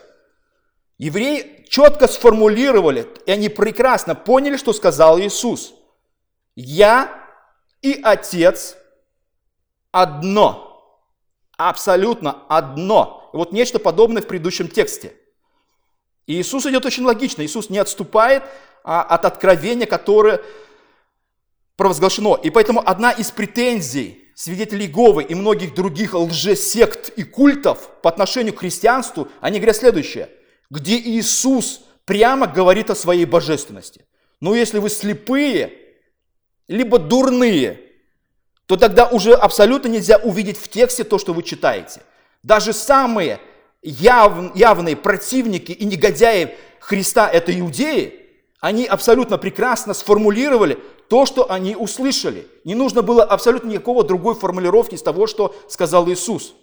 Евреи 0.97 1.65
четко 1.69 2.07
сформулировали, 2.07 3.07
и 3.25 3.31
они 3.31 3.49
прекрасно 3.49 4.15
поняли, 4.15 4.57
что 4.57 4.73
сказал 4.73 5.19
Иисус. 5.19 5.73
Я 6.55 7.23
и 7.81 7.99
Отец 8.03 8.75
одно. 9.91 10.69
Абсолютно 11.57 12.43
одно. 12.47 13.29
И 13.33 13.37
вот 13.37 13.51
нечто 13.51 13.79
подобное 13.79 14.21
в 14.21 14.27
предыдущем 14.27 14.67
тексте. 14.67 15.13
И 16.25 16.39
Иисус 16.39 16.65
идет 16.65 16.85
очень 16.85 17.03
логично. 17.03 17.43
Иисус 17.43 17.69
не 17.69 17.77
отступает 17.77 18.43
а, 18.83 19.03
от 19.03 19.25
откровения, 19.25 19.85
которое 19.85 20.41
провозглашено. 21.75 22.35
И 22.35 22.49
поэтому 22.49 22.81
одна 22.85 23.11
из 23.11 23.31
претензий 23.31 24.22
свидетелей 24.35 24.87
Говы 24.87 25.23
и 25.23 25.35
многих 25.35 25.73
других 25.73 26.13
лжесект 26.13 27.09
и 27.09 27.23
культов 27.23 27.89
по 28.01 28.09
отношению 28.09 28.53
к 28.53 28.59
христианству, 28.59 29.27
они 29.41 29.59
говорят 29.59 29.77
следующее. 29.77 30.29
Где 30.69 30.97
Иисус 30.97 31.81
прямо 32.05 32.47
говорит 32.47 32.89
о 32.89 32.95
своей 32.95 33.25
божественности. 33.25 34.05
Но 34.39 34.55
если 34.55 34.79
вы 34.79 34.89
слепые, 34.89 35.73
либо 36.67 36.99
дурные, 36.99 37.79
то 38.65 38.77
тогда 38.77 39.07
уже 39.07 39.33
абсолютно 39.33 39.87
нельзя 39.87 40.17
увидеть 40.17 40.57
в 40.57 40.67
тексте 40.67 41.03
то, 41.03 41.17
что 41.17 41.33
вы 41.33 41.43
читаете. 41.43 42.01
Даже 42.41 42.73
самые 42.73 43.39
яв, 43.81 44.55
явные 44.55 44.95
противники 44.95 45.71
и 45.71 45.85
негодяи 45.85 46.55
Христа, 46.79 47.29
это 47.29 47.57
иудеи, 47.57 48.22
они 48.63 48.85
абсолютно 48.85 49.37
прекрасно 49.37 49.93
сформулировали 49.93 50.79
то, 51.09 51.25
что 51.25 51.51
они 51.51 51.75
услышали. 51.75 52.47
Не 52.63 52.75
нужно 52.75 53.01
было 53.01 53.21
абсолютно 53.21 53.67
никакого 53.67 54.05
другой 54.05 54.35
формулировки 54.35 54.95
из 54.95 55.01
того, 55.01 55.27
что 55.27 55.53
сказал 55.67 56.07
Иисус. 56.07 56.53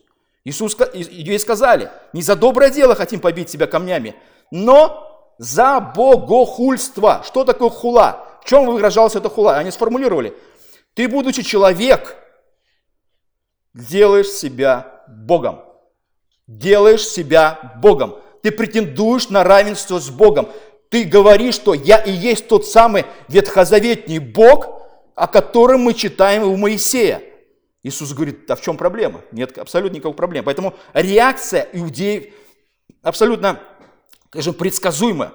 Иисус, 0.44 0.74
ей 0.94 1.38
сказали, 1.38 1.90
не 2.14 2.22
за 2.22 2.36
доброе 2.36 2.70
дело 2.70 2.94
хотим 2.94 3.20
побить 3.20 3.50
себя 3.50 3.66
камнями, 3.66 4.14
но 4.50 5.34
за 5.36 5.78
богохульство. 5.78 7.22
Что 7.22 7.44
такое 7.44 7.68
хула? 7.68 8.26
В 8.42 8.48
чем 8.48 8.64
выражалась 8.64 9.14
эта 9.14 9.28
хула? 9.28 9.58
Они 9.58 9.70
сформулировали, 9.70 10.34
ты, 10.94 11.06
будучи 11.06 11.42
человек, 11.42 12.16
делаешь 13.74 14.30
себя 14.30 15.04
Богом. 15.06 15.60
Делаешь 16.46 17.06
себя 17.06 17.76
Богом. 17.82 18.16
Ты 18.42 18.52
претендуешь 18.52 19.28
на 19.28 19.44
равенство 19.44 19.98
с 19.98 20.08
Богом. 20.08 20.48
Ты 20.90 21.04
говоришь, 21.04 21.54
что 21.54 21.72
я 21.72 21.98
и 21.98 22.10
есть 22.10 22.48
тот 22.48 22.66
самый 22.66 23.06
ветхозаветний 23.28 24.18
Бог, 24.18 24.66
о 25.14 25.28
котором 25.28 25.82
мы 25.82 25.94
читаем 25.94 26.42
у 26.42 26.56
Моисея. 26.56 27.22
Иисус 27.84 28.12
говорит, 28.12 28.50
а 28.50 28.56
в 28.56 28.60
чем 28.60 28.76
проблема? 28.76 29.22
Нет 29.30 29.56
абсолютно 29.56 29.96
никакой 29.96 30.16
проблемы. 30.16 30.46
Поэтому 30.46 30.74
реакция 30.92 31.68
иудеев 31.72 32.34
абсолютно, 33.02 33.60
скажем, 34.30 34.52
предсказуема. 34.52 35.32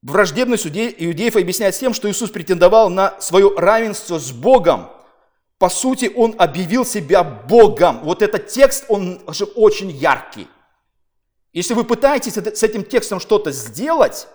Враждебность 0.00 0.66
иудеев 0.66 1.34
объясняется 1.34 1.80
тем, 1.80 1.92
что 1.92 2.08
Иисус 2.08 2.30
претендовал 2.30 2.88
на 2.90 3.20
свое 3.20 3.52
равенство 3.56 4.20
с 4.20 4.30
Богом. 4.30 4.90
По 5.58 5.68
сути, 5.68 6.10
он 6.14 6.36
объявил 6.38 6.86
себя 6.86 7.24
Богом. 7.24 8.04
Вот 8.04 8.22
этот 8.22 8.46
текст, 8.46 8.84
он 8.88 9.20
же 9.28 9.44
очень 9.44 9.90
яркий. 9.90 10.46
Если 11.58 11.74
вы 11.74 11.82
пытаетесь 11.82 12.34
с 12.34 12.62
этим 12.62 12.84
текстом 12.84 13.18
что-то 13.18 13.50
сделать, 13.50 14.28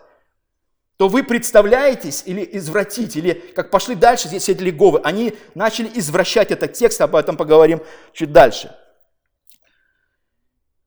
то 0.98 1.08
вы 1.08 1.24
представляетесь 1.24 2.24
или 2.26 2.46
извратить, 2.52 3.16
или 3.16 3.32
как 3.32 3.72
пошли 3.72 3.96
дальше 3.96 4.28
здесь 4.28 4.50
эти 4.50 4.62
леговы, 4.62 5.00
они 5.06 5.34
начали 5.56 5.90
извращать 5.94 6.52
этот 6.52 6.74
текст, 6.74 7.00
об 7.00 7.16
этом 7.16 7.38
поговорим 7.38 7.82
чуть 8.12 8.34
дальше. 8.34 8.76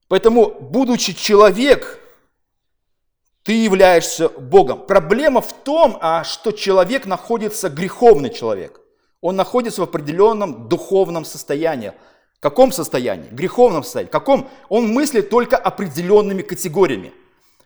Поэтому, 0.09 0.51
будучи 0.61 1.15
человек, 1.15 2.01
ты 3.43 3.53
являешься 3.53 4.29
Богом. 4.29 4.85
Проблема 4.85 5.41
в 5.41 5.55
том, 5.55 5.97
а, 6.03 6.23
что 6.23 6.53
человек 6.53 7.07
находится, 7.07 7.71
греховный 7.71 8.29
человек. 8.29 8.83
Он 9.23 9.37
находится 9.37 9.81
в 9.81 9.85
определенном 9.85 10.69
духовном 10.69 11.25
состоянии. 11.25 11.95
В 12.39 12.41
каком 12.41 12.71
состоянии? 12.73 13.29
Греховном 13.31 13.83
состоянии. 13.83 14.09
В 14.09 14.13
каком? 14.13 14.49
Он 14.69 14.89
мыслит 14.89 15.31
только 15.31 15.57
определенными 15.57 16.43
категориями. 16.43 17.13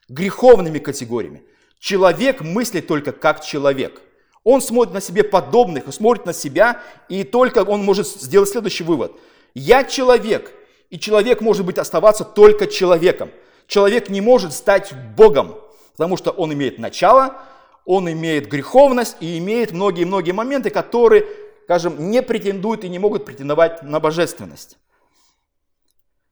Греховными 0.08 0.78
категориями. 0.78 1.42
Человек 1.78 2.40
мыслит 2.40 2.86
только 2.86 3.12
как 3.12 3.44
человек. 3.44 4.00
Он 4.44 4.60
смотрит 4.60 4.94
на 4.94 5.00
себе 5.00 5.24
подобных, 5.24 5.92
смотрит 5.92 6.26
на 6.26 6.32
себя, 6.32 6.80
и 7.08 7.24
только 7.24 7.62
он 7.62 7.84
может 7.84 8.06
сделать 8.06 8.48
следующий 8.48 8.84
вывод. 8.84 9.12
Я 9.54 9.84
человек, 9.84 10.52
и 10.88 10.98
человек 10.98 11.40
может 11.40 11.66
быть 11.66 11.78
оставаться 11.78 12.24
только 12.24 12.66
человеком. 12.66 13.30
Человек 13.66 14.08
не 14.08 14.20
может 14.20 14.52
стать 14.52 14.92
Богом. 15.16 15.56
Потому 15.96 16.16
что 16.16 16.30
он 16.30 16.52
имеет 16.52 16.78
начало, 16.78 17.36
он 17.84 18.10
имеет 18.10 18.48
греховность 18.48 19.16
и 19.20 19.38
имеет 19.38 19.72
многие-многие 19.72 20.32
моменты, 20.32 20.70
которые, 20.70 21.26
скажем, 21.70 22.10
не 22.10 22.20
претендуют 22.20 22.82
и 22.82 22.88
не 22.88 22.98
могут 22.98 23.24
претендовать 23.24 23.84
на 23.84 24.00
божественность. 24.00 24.76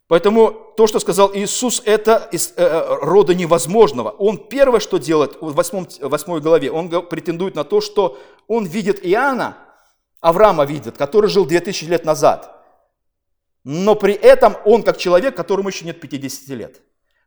Поэтому 0.08 0.50
то, 0.76 0.88
что 0.88 0.98
сказал 0.98 1.30
Иисус, 1.32 1.80
это 1.84 2.28
из 2.32 2.54
э, 2.56 2.64
э 2.64 2.98
рода 3.02 3.36
невозможного. 3.36 4.10
Он 4.18 4.36
первое, 4.48 4.80
что 4.80 4.98
делает 4.98 5.40
в 5.40 5.52
8, 5.52 5.86
8 6.00 6.40
главе, 6.40 6.72
он 6.72 6.88
претендует 7.08 7.54
на 7.54 7.62
то, 7.62 7.80
что 7.80 8.18
он 8.48 8.66
видит 8.66 8.98
Иоанна, 9.06 9.58
Авраама 10.20 10.64
видит, 10.64 10.98
который 10.98 11.30
жил 11.30 11.46
2000 11.46 11.84
лет 11.84 12.04
назад. 12.04 12.60
Но 13.62 13.94
при 13.94 14.14
этом 14.14 14.56
он 14.64 14.82
как 14.82 14.96
человек, 14.96 15.36
которому 15.36 15.68
еще 15.68 15.84
нет 15.84 16.00
50 16.00 16.48
лет. 16.56 16.82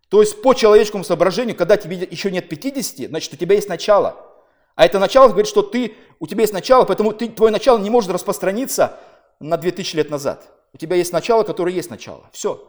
То 0.10 0.20
есть 0.20 0.42
по 0.42 0.54
человеческому 0.54 1.06
соображению, 1.06 1.56
когда 1.56 1.78
тебе 1.78 2.06
еще 2.12 2.30
нет 2.30 2.50
50, 2.50 3.08
значит 3.08 3.34
у 3.34 3.38
тебя 3.38 3.56
есть 3.56 3.70
начало. 3.70 4.31
А 4.76 4.86
это 4.86 5.00
начало 5.00 5.28
говорит, 5.28 5.48
что 5.48 5.62
ты, 5.62 5.96
у 6.20 6.28
тебя 6.28 6.42
есть 6.42 6.54
начало, 6.54 6.86
поэтому 6.86 7.14
ты, 7.14 7.30
твое 7.30 7.52
начало 7.52 7.78
не 7.80 7.90
может 7.90 8.10
распространиться 8.12 8.98
на 9.40 9.58
2000 9.58 9.96
лет 9.96 10.10
назад. 10.10 10.50
У 10.74 10.78
тебя 10.78 10.96
есть 10.96 11.12
начало, 11.12 11.44
которое 11.44 11.74
есть 11.74 11.90
начало. 11.90 12.30
Все. 12.32 12.68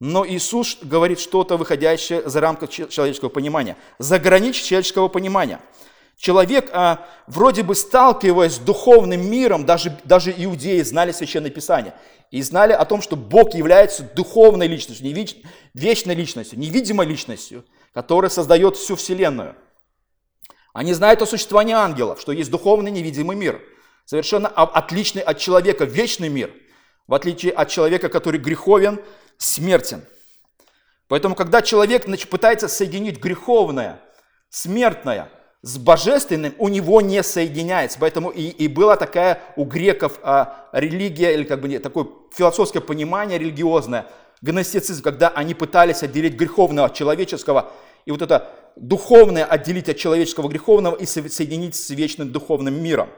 Но 0.00 0.26
Иисус 0.26 0.78
говорит 0.82 1.20
что-то, 1.20 1.56
выходящее 1.56 2.28
за 2.28 2.40
рамки 2.40 2.66
человеческого 2.66 3.28
понимания, 3.28 3.76
за 3.98 4.18
границы 4.18 4.64
человеческого 4.64 5.08
понимания. 5.08 5.60
Человек, 6.16 6.70
а, 6.72 7.06
вроде 7.26 7.62
бы 7.62 7.74
сталкиваясь 7.74 8.54
с 8.54 8.58
духовным 8.58 9.28
миром, 9.28 9.64
даже, 9.64 9.96
даже 10.04 10.32
иудеи 10.36 10.80
знали 10.82 11.12
Священное 11.12 11.50
Писание 11.50 11.94
и 12.30 12.42
знали 12.42 12.72
о 12.72 12.84
том, 12.84 13.02
что 13.02 13.16
Бог 13.16 13.54
является 13.54 14.02
духовной 14.02 14.66
личностью, 14.66 15.06
не 15.06 15.26
вечной 15.74 16.14
личностью, 16.14 16.58
невидимой 16.58 17.06
личностью, 17.06 17.64
которая 17.92 18.30
создает 18.30 18.76
всю 18.76 18.96
Вселенную. 18.96 19.54
Они 20.72 20.94
знают 20.94 21.22
о 21.22 21.26
существовании 21.26 21.74
ангелов, 21.74 22.20
что 22.20 22.32
есть 22.32 22.50
духовный 22.50 22.90
невидимый 22.90 23.36
мир, 23.36 23.60
совершенно 24.04 24.48
отличный 24.48 25.22
от 25.22 25.38
человека, 25.38 25.84
вечный 25.84 26.28
мир, 26.28 26.52
в 27.06 27.14
отличие 27.14 27.52
от 27.52 27.68
человека, 27.68 28.08
который 28.08 28.40
греховен, 28.40 29.00
смертен. 29.36 30.04
Поэтому, 31.08 31.34
когда 31.34 31.60
человек 31.60 32.06
пытается 32.28 32.68
соединить 32.68 33.20
греховное, 33.20 34.00
смертное– 34.48 35.28
с 35.62 35.78
божественным 35.78 36.54
у 36.58 36.68
него 36.68 37.00
не 37.00 37.22
соединяется. 37.22 37.98
Поэтому 38.00 38.30
и, 38.30 38.48
и 38.48 38.68
была 38.68 38.96
такая 38.96 39.40
у 39.56 39.64
греков 39.64 40.18
а, 40.22 40.68
религия, 40.72 41.34
или 41.34 41.44
как 41.44 41.60
бы 41.60 41.78
такое 41.78 42.08
философское 42.32 42.80
понимание 42.80 43.38
религиозное, 43.38 44.06
гностицизм, 44.42 45.02
когда 45.02 45.28
они 45.28 45.54
пытались 45.54 46.02
отделить 46.02 46.34
греховного 46.34 46.88
от 46.88 46.94
человеческого, 46.94 47.70
и 48.06 48.10
вот 48.10 48.22
это 48.22 48.50
духовное 48.76 49.44
отделить 49.44 49.88
от 49.88 49.96
человеческого 49.96 50.48
греховного 50.48 50.96
и 50.96 51.06
соединить 51.06 51.74
с 51.74 51.90
вечным 51.90 52.30
духовным 52.32 52.82
миром. 52.82 53.08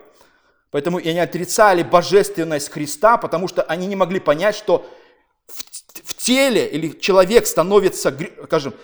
Поэтому 0.71 0.99
и 0.99 1.09
они 1.09 1.21
отрицали 1.21 1.83
божественность 1.83 2.71
Христа, 2.71 3.17
потому 3.17 3.47
что 3.47 3.63
они 3.63 3.87
не 3.87 3.97
могли 3.97 4.19
понять, 4.19 4.57
что 4.57 4.85
в, 5.47 5.63
в 6.03 6.15
теле 6.15 6.67
или 6.67 6.99
человек 6.99 7.47
становится, 7.47 8.17
скажем, 8.45 8.75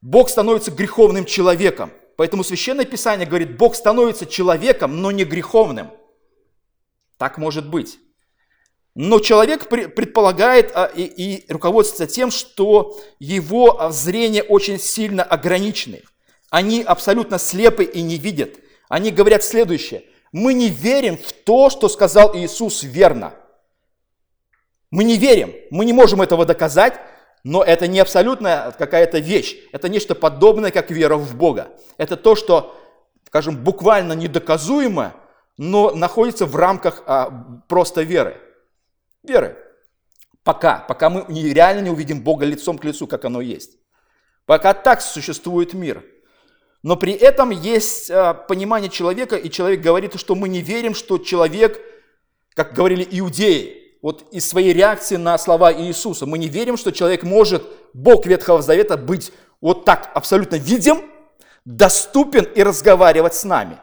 Бог 0.00 0.30
становится 0.30 0.70
греховным 0.70 1.26
человеком. 1.26 1.90
Поэтому 2.16 2.44
Священное 2.44 2.84
Писание 2.84 3.26
говорит, 3.26 3.56
Бог 3.56 3.74
становится 3.74 4.26
человеком, 4.26 5.02
но 5.02 5.10
не 5.10 5.24
греховным. 5.24 5.90
Так 7.18 7.36
может 7.36 7.68
быть. 7.68 7.98
Но 9.02 9.18
человек 9.18 9.70
предполагает 9.70 10.72
а, 10.74 10.84
и, 10.84 11.04
и 11.04 11.50
руководствуется 11.50 12.06
тем, 12.06 12.30
что 12.30 13.00
его 13.18 13.80
а, 13.80 13.92
зрение 13.92 14.42
очень 14.42 14.78
сильно 14.78 15.22
ограничены. 15.22 16.02
Они 16.50 16.82
абсолютно 16.82 17.38
слепы 17.38 17.84
и 17.84 18.02
не 18.02 18.18
видят. 18.18 18.56
Они 18.90 19.10
говорят 19.10 19.42
следующее. 19.42 20.02
Мы 20.32 20.52
не 20.52 20.68
верим 20.68 21.16
в 21.16 21.32
то, 21.32 21.70
что 21.70 21.88
сказал 21.88 22.36
Иисус 22.36 22.82
верно. 22.82 23.32
Мы 24.90 25.04
не 25.04 25.16
верим, 25.16 25.54
мы 25.70 25.86
не 25.86 25.94
можем 25.94 26.20
этого 26.20 26.44
доказать, 26.44 27.00
но 27.42 27.64
это 27.64 27.86
не 27.86 28.00
абсолютная 28.00 28.72
какая-то 28.72 29.18
вещь, 29.18 29.56
это 29.72 29.88
нечто 29.88 30.14
подобное, 30.14 30.70
как 30.70 30.90
вера 30.90 31.16
в 31.16 31.34
Бога. 31.34 31.68
Это 31.96 32.18
то, 32.18 32.36
что, 32.36 32.78
скажем, 33.26 33.56
буквально 33.64 34.12
недоказуемо, 34.12 35.14
но 35.56 35.90
находится 35.92 36.44
в 36.44 36.54
рамках 36.54 37.02
а, 37.06 37.62
просто 37.66 38.02
веры. 38.02 38.38
Веры. 39.22 39.56
Пока, 40.42 40.78
пока 40.78 41.10
мы 41.10 41.24
реально 41.28 41.80
не 41.80 41.90
увидим 41.90 42.22
Бога 42.22 42.44
лицом 42.44 42.78
к 42.78 42.84
лицу, 42.84 43.06
как 43.06 43.24
оно 43.24 43.40
есть. 43.40 43.78
Пока 44.46 44.74
так 44.74 45.02
существует 45.02 45.74
мир. 45.74 46.04
Но 46.82 46.96
при 46.96 47.12
этом 47.12 47.50
есть 47.50 48.10
а, 48.10 48.32
понимание 48.32 48.88
человека, 48.88 49.36
и 49.36 49.50
человек 49.50 49.80
говорит, 49.80 50.18
что 50.18 50.34
мы 50.34 50.48
не 50.48 50.62
верим, 50.62 50.94
что 50.94 51.18
человек, 51.18 51.78
как 52.54 52.72
говорили 52.72 53.06
иудеи, 53.10 53.80
вот 54.02 54.32
из 54.32 54.48
своей 54.48 54.72
реакции 54.72 55.16
на 55.16 55.36
слова 55.36 55.72
Иисуса. 55.72 56.24
Мы 56.24 56.38
не 56.38 56.48
верим, 56.48 56.78
что 56.78 56.90
человек 56.90 57.22
может, 57.22 57.62
Бог 57.92 58.24
Ветхого 58.24 58.62
Завета, 58.62 58.96
быть 58.96 59.30
вот 59.60 59.84
так 59.84 60.10
абсолютно 60.14 60.56
видим, 60.56 61.02
доступен 61.66 62.44
и 62.44 62.62
разговаривать 62.62 63.34
с 63.34 63.44
нами. 63.44 63.78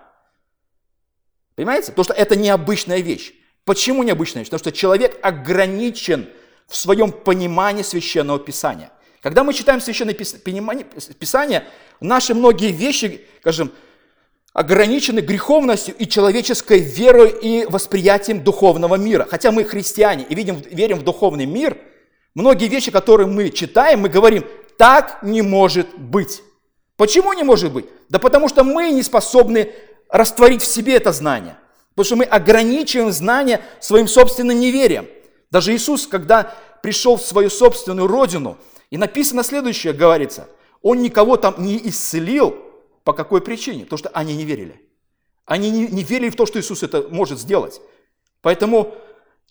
Понимаете? 1.55 1.91
Потому 1.91 2.05
что 2.05 2.13
это 2.13 2.35
необычная 2.35 2.99
вещь. 2.99 3.33
Почему 3.67 4.03
необычная 4.03 4.43
вещь? 4.43 4.47
Потому 4.47 4.59
что 4.59 4.71
человек 4.71 5.19
ограничен 5.21 6.29
в 6.67 6.75
своем 6.77 7.11
понимании 7.11 7.83
Священного 7.83 8.39
Писания. 8.39 8.91
Когда 9.21 9.43
мы 9.43 9.53
читаем 9.53 9.81
Священное 9.81 10.13
Писание, 10.13 11.65
наши 11.99 12.33
многие 12.33 12.71
вещи, 12.71 13.25
скажем, 13.41 13.73
ограничены 14.53 15.19
греховностью 15.19 15.93
и 15.97 16.07
человеческой 16.07 16.79
верой 16.79 17.29
и 17.29 17.65
восприятием 17.65 18.41
духовного 18.41 18.95
мира. 18.95 19.27
Хотя 19.29 19.51
мы 19.51 19.65
христиане 19.65 20.25
и 20.29 20.33
видим, 20.33 20.63
верим 20.71 20.99
в 20.99 21.03
духовный 21.03 21.45
мир, 21.45 21.77
многие 22.35 22.69
вещи, 22.69 22.89
которые 22.89 23.27
мы 23.27 23.49
читаем, 23.49 23.99
мы 23.99 24.07
говорим, 24.07 24.45
так 24.77 25.19
не 25.23 25.41
может 25.41 25.93
быть. 25.97 26.41
Почему 26.95 27.33
не 27.33 27.43
может 27.43 27.73
быть? 27.73 27.85
Да 28.07 28.17
потому 28.17 28.47
что 28.47 28.63
мы 28.63 28.91
не 28.91 29.03
способны 29.03 29.73
растворить 30.07 30.61
в 30.61 30.65
себе 30.65 30.95
это 30.95 31.11
знание. 31.11 31.57
Потому 31.97 32.05
что 32.05 32.15
мы 32.17 32.25
ограничиваем 32.25 33.11
знание 33.11 33.59
своим 33.79 34.07
собственным 34.07 34.59
неверием. 34.59 35.07
Даже 35.49 35.75
Иисус, 35.75 36.05
когда 36.05 36.53
пришел 36.83 37.17
в 37.17 37.23
свою 37.23 37.49
собственную 37.49 38.07
родину, 38.07 38.59
и 38.91 38.99
написано 38.99 39.41
следующее, 39.41 39.93
говорится, 39.93 40.47
Он 40.83 41.01
никого 41.01 41.37
там 41.37 41.55
не 41.57 41.75
исцелил, 41.89 42.55
по 43.03 43.13
какой 43.13 43.41
причине? 43.41 43.85
Потому 43.85 43.97
что 43.97 44.09
они 44.09 44.35
не 44.35 44.45
верили. 44.45 44.79
Они 45.47 45.71
не, 45.71 45.87
не 45.87 46.03
верили 46.03 46.29
в 46.29 46.35
то, 46.35 46.45
что 46.45 46.59
Иисус 46.59 46.83
это 46.83 47.07
может 47.09 47.39
сделать. 47.39 47.81
Поэтому 48.43 48.93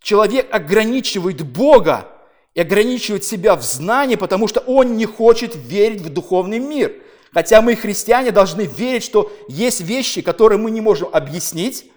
человек 0.01 0.47
ограничивает 0.55 1.43
Бога 1.43 2.07
и 2.55 2.61
ограничивает 2.61 3.25
себя 3.25 3.57
в 3.57 3.63
знании, 3.63 4.15
потому 4.15 4.47
что 4.47 4.61
он 4.61 4.97
не 4.97 5.05
хочет 5.07 5.57
верить 5.57 6.01
в 6.01 6.11
духовный 6.11 6.61
мир. 6.61 6.95
Хотя 7.33 7.61
мы, 7.61 7.75
христиане, 7.75 8.31
должны 8.31 8.67
верить, 8.67 9.03
что 9.03 9.33
есть 9.49 9.81
вещи, 9.81 10.23
которые 10.23 10.61
мы 10.61 10.71
не 10.71 10.81
можем 10.81 11.09
объяснить, 11.13 11.91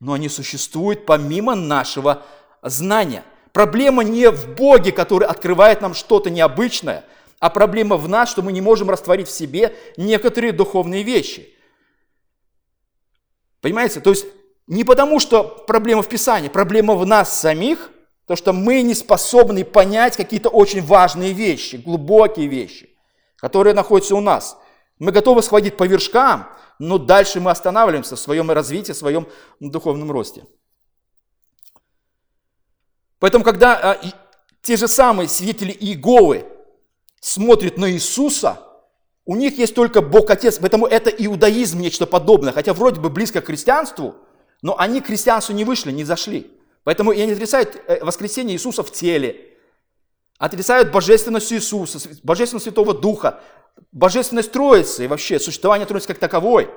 но 0.00 0.12
они 0.12 0.28
существуют 0.28 1.06
помимо 1.06 1.54
нашего 1.54 2.22
знания. 2.62 3.24
Проблема 3.52 4.04
не 4.04 4.30
в 4.30 4.54
Боге, 4.54 4.92
который 4.92 5.26
открывает 5.26 5.80
нам 5.80 5.94
что-то 5.94 6.30
необычное, 6.30 7.04
а 7.38 7.50
проблема 7.50 7.96
в 7.96 8.08
нас, 8.08 8.30
что 8.30 8.42
мы 8.42 8.52
не 8.52 8.60
можем 8.60 8.90
растворить 8.90 9.28
в 9.28 9.32
себе 9.32 9.74
некоторые 9.96 10.52
духовные 10.52 11.02
вещи. 11.02 11.54
Понимаете? 13.60 14.00
То 14.00 14.10
есть 14.10 14.26
не 14.66 14.84
потому, 14.84 15.20
что 15.20 15.44
проблема 15.44 16.02
в 16.02 16.08
Писании, 16.08 16.48
проблема 16.48 16.94
в 16.94 17.06
нас 17.06 17.38
самих, 17.38 17.90
то, 18.26 18.34
что 18.34 18.52
мы 18.52 18.82
не 18.82 18.94
способны 18.94 19.64
понять 19.64 20.16
какие-то 20.16 20.48
очень 20.48 20.82
важные 20.82 21.32
вещи, 21.32 21.76
глубокие 21.76 22.48
вещи, 22.48 22.90
которые 23.36 23.74
находятся 23.74 24.16
у 24.16 24.20
нас. 24.20 24.58
Мы 24.98 25.12
готовы 25.12 25.42
сходить 25.42 25.76
по 25.76 25.84
вершкам, 25.84 26.48
но 26.78 26.98
дальше 26.98 27.40
мы 27.40 27.50
останавливаемся 27.50 28.16
в 28.16 28.20
своем 28.20 28.50
развитии, 28.50 28.92
в 28.92 28.96
своем 28.96 29.28
духовном 29.60 30.10
росте. 30.10 30.44
Поэтому, 33.18 33.44
когда 33.44 33.74
а, 33.74 34.00
те 34.62 34.76
же 34.76 34.88
самые 34.88 35.28
свидетели 35.28 35.72
Иеговы 35.72 36.44
смотрят 37.20 37.78
на 37.78 37.90
Иисуса, 37.90 38.60
у 39.24 39.34
них 39.34 39.58
есть 39.58 39.74
только 39.74 40.02
Бог 40.02 40.30
Отец, 40.30 40.58
поэтому 40.58 40.86
это 40.86 41.10
иудаизм, 41.10 41.80
нечто 41.80 42.06
подобное, 42.06 42.52
хотя 42.52 42.72
вроде 42.72 43.00
бы 43.00 43.10
близко 43.10 43.40
к 43.40 43.46
христианству, 43.46 44.14
но 44.62 44.78
они 44.78 45.00
к 45.00 45.06
христианству 45.06 45.52
не 45.52 45.64
вышли, 45.64 45.92
не 45.92 46.04
зашли. 46.04 46.50
Поэтому 46.84 47.10
и 47.10 47.20
они 47.20 47.32
отрицают 47.32 47.76
э, 47.88 48.04
воскресение 48.04 48.54
Иисуса 48.54 48.84
в 48.84 48.92
теле, 48.92 49.56
отрицают 50.38 50.92
божественность 50.92 51.52
Иисуса, 51.52 51.98
божественность 52.22 52.64
Святого 52.64 52.94
Духа, 52.94 53.40
божественность 53.92 54.52
Троицы 54.52 55.04
и 55.04 55.08
вообще 55.08 55.38
существование 55.38 55.86
Троицы 55.86 56.08
как 56.08 56.18
таковой. 56.18 56.70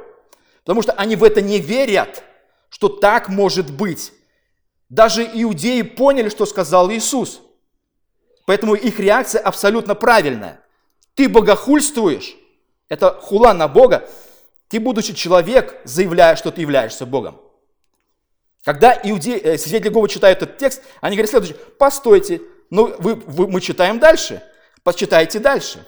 Потому 0.63 0.81
что 0.81 0.93
они 0.93 1.15
в 1.15 1.23
это 1.23 1.41
не 1.41 1.59
верят, 1.59 2.23
что 2.69 2.89
так 2.89 3.29
может 3.29 3.71
быть. 3.71 4.13
Даже 4.89 5.23
иудеи 5.23 5.81
поняли, 5.83 6.29
что 6.29 6.45
сказал 6.45 6.91
Иисус. 6.91 7.41
Поэтому 8.45 8.73
их 8.73 8.99
реакция 8.99 9.41
абсолютно 9.41 9.95
правильная. 9.95 10.61
Ты 11.13 11.29
богохульствуешь, 11.29 12.35
это 12.87 13.11
хула 13.11 13.53
на 13.53 13.67
Бога, 13.67 14.09
ты, 14.69 14.79
будучи 14.79 15.13
человек, 15.13 15.79
заявляешь, 15.83 16.39
что 16.39 16.51
ты 16.51 16.61
являешься 16.61 17.05
Богом. 17.05 17.41
Когда 18.63 18.93
иудеи, 19.03 19.39
э, 19.39 19.57
свидетели 19.57 19.87
Иеговы 19.89 20.09
читают 20.09 20.41
этот 20.41 20.57
текст, 20.57 20.83
они 21.01 21.15
говорят 21.15 21.29
следующее, 21.29 21.57
постойте, 21.77 22.41
ну 22.69 22.93
вы, 22.99 23.15
вы, 23.15 23.47
мы 23.47 23.61
читаем 23.61 23.99
дальше, 23.99 24.43
почитайте 24.83 25.39
дальше. 25.39 25.87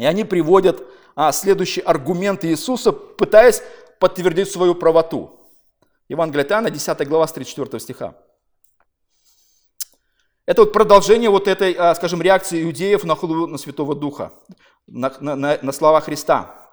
И 0.00 0.04
они 0.06 0.24
приводят 0.24 0.82
а, 1.14 1.30
следующие 1.30 1.84
аргументы 1.84 2.48
Иисуса, 2.48 2.90
пытаясь 2.90 3.62
подтвердить 3.98 4.50
свою 4.50 4.74
правоту. 4.74 5.50
Евангелие 6.08 6.42
от 6.42 6.50
Иоанна, 6.52 6.70
10 6.70 7.06
глава, 7.06 7.26
с 7.26 7.32
34 7.34 7.78
стиха. 7.78 8.14
Это 10.46 10.62
вот 10.62 10.72
продолжение 10.72 11.28
вот 11.28 11.46
этой, 11.46 11.74
а, 11.74 11.94
скажем, 11.94 12.22
реакции 12.22 12.62
иудеев 12.62 13.04
на 13.04 13.14
хулу 13.14 13.46
на 13.46 13.58
Святого 13.58 13.94
Духа, 13.94 14.32
на, 14.86 15.12
на, 15.20 15.58
на 15.60 15.72
слова 15.72 16.00
Христа. 16.00 16.70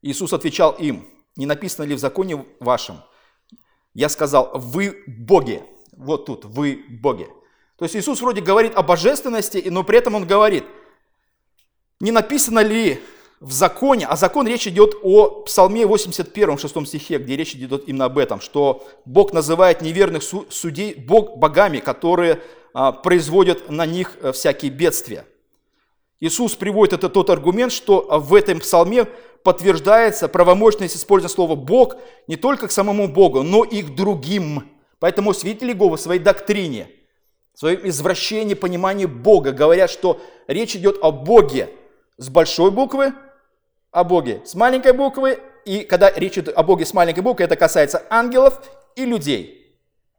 Иисус 0.00 0.32
отвечал 0.32 0.76
им, 0.78 1.04
не 1.34 1.46
написано 1.46 1.86
ли 1.86 1.96
в 1.96 1.98
законе 1.98 2.46
вашем, 2.60 3.02
я 3.94 4.08
сказал, 4.08 4.52
вы 4.54 5.02
боги. 5.08 5.64
Вот 5.96 6.26
тут, 6.26 6.44
вы 6.44 6.84
боги. 6.88 7.26
То 7.78 7.84
есть 7.84 7.96
Иисус 7.96 8.20
вроде 8.20 8.42
говорит 8.42 8.76
о 8.76 8.84
божественности, 8.84 9.64
но 9.68 9.82
при 9.82 9.98
этом 9.98 10.14
он 10.14 10.24
говорит, 10.24 10.62
не 12.02 12.10
написано 12.10 12.58
ли 12.58 13.00
в 13.40 13.52
законе, 13.52 14.06
а 14.06 14.16
закон 14.16 14.46
речь 14.48 14.66
идет 14.66 14.96
о 15.04 15.42
Псалме 15.42 15.86
81, 15.86 16.58
6 16.58 16.86
стихе, 16.86 17.18
где 17.18 17.36
речь 17.36 17.54
идет 17.54 17.84
именно 17.88 18.06
об 18.06 18.18
этом, 18.18 18.40
что 18.40 18.84
Бог 19.04 19.32
называет 19.32 19.82
неверных 19.82 20.24
судей 20.24 20.94
Бог 20.94 21.38
богами, 21.38 21.78
которые 21.78 22.42
а, 22.74 22.90
производят 22.90 23.70
на 23.70 23.86
них 23.86 24.16
э, 24.20 24.32
всякие 24.32 24.72
бедствия. 24.72 25.26
Иисус 26.18 26.56
приводит 26.56 26.94
это 26.94 27.08
тот 27.08 27.30
аргумент, 27.30 27.70
что 27.72 28.04
в 28.10 28.34
этом 28.34 28.58
псалме 28.58 29.06
подтверждается 29.44 30.26
правомощность 30.26 30.96
использования 30.96 31.34
слова 31.34 31.54
«Бог» 31.54 31.96
не 32.26 32.34
только 32.34 32.66
к 32.66 32.72
самому 32.72 33.06
Богу, 33.06 33.44
но 33.44 33.62
и 33.62 33.82
к 33.82 33.94
другим. 33.94 34.68
Поэтому 34.98 35.32
свидетели 35.34 35.70
Иеговы 35.70 35.98
в 35.98 36.00
своей 36.00 36.20
доктрине, 36.20 36.88
в 37.54 37.60
своем 37.60 37.88
извращении 37.88 38.54
понимания 38.54 39.06
Бога 39.06 39.52
говорят, 39.52 39.90
что 39.90 40.20
речь 40.48 40.74
идет 40.74 40.98
о 41.00 41.12
Боге 41.12 41.68
с 42.16 42.28
большой 42.28 42.70
буквы, 42.70 43.12
о 43.90 44.04
Боге 44.04 44.42
с 44.44 44.54
маленькой 44.54 44.92
буквы, 44.92 45.40
и 45.64 45.80
когда 45.80 46.10
речь 46.10 46.38
идет 46.38 46.56
о 46.56 46.62
Боге 46.62 46.86
с 46.86 46.94
маленькой 46.94 47.20
буквы, 47.20 47.44
это 47.44 47.56
касается 47.56 48.04
ангелов 48.10 48.60
и 48.96 49.04
людей. 49.04 49.62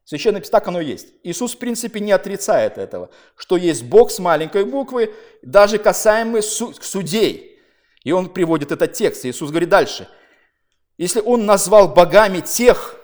Священный 0.06 0.42
Писание 0.42 0.60
так 0.60 0.68
оно 0.68 0.82
есть. 0.82 1.14
Иисус, 1.24 1.56
в 1.56 1.58
принципе, 1.58 2.00
не 2.00 2.12
отрицает 2.12 2.78
этого, 2.78 3.10
что 3.38 3.56
есть 3.56 3.84
Бог 3.84 4.12
с 4.12 4.20
маленькой 4.20 4.66
буквы, 4.66 5.14
даже 5.42 5.78
касаемый 5.78 6.42
судей. 6.44 7.60
И 8.04 8.12
он 8.12 8.30
приводит 8.30 8.72
этот 8.72 8.94
текст. 8.94 9.26
Иисус 9.26 9.50
говорит 9.50 9.70
дальше. 9.70 10.10
Если 10.98 11.22
он 11.22 11.46
назвал 11.46 11.88
богами 11.88 12.42
тех, 12.42 12.98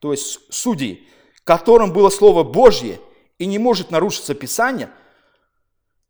то 0.00 0.12
есть 0.12 0.40
судей, 0.50 1.08
которым 1.44 1.92
было 1.92 2.08
Слово 2.08 2.42
Божье, 2.42 2.98
и 3.38 3.46
не 3.46 3.58
может 3.58 3.90
нарушиться 3.90 4.34
Писание, 4.34 4.88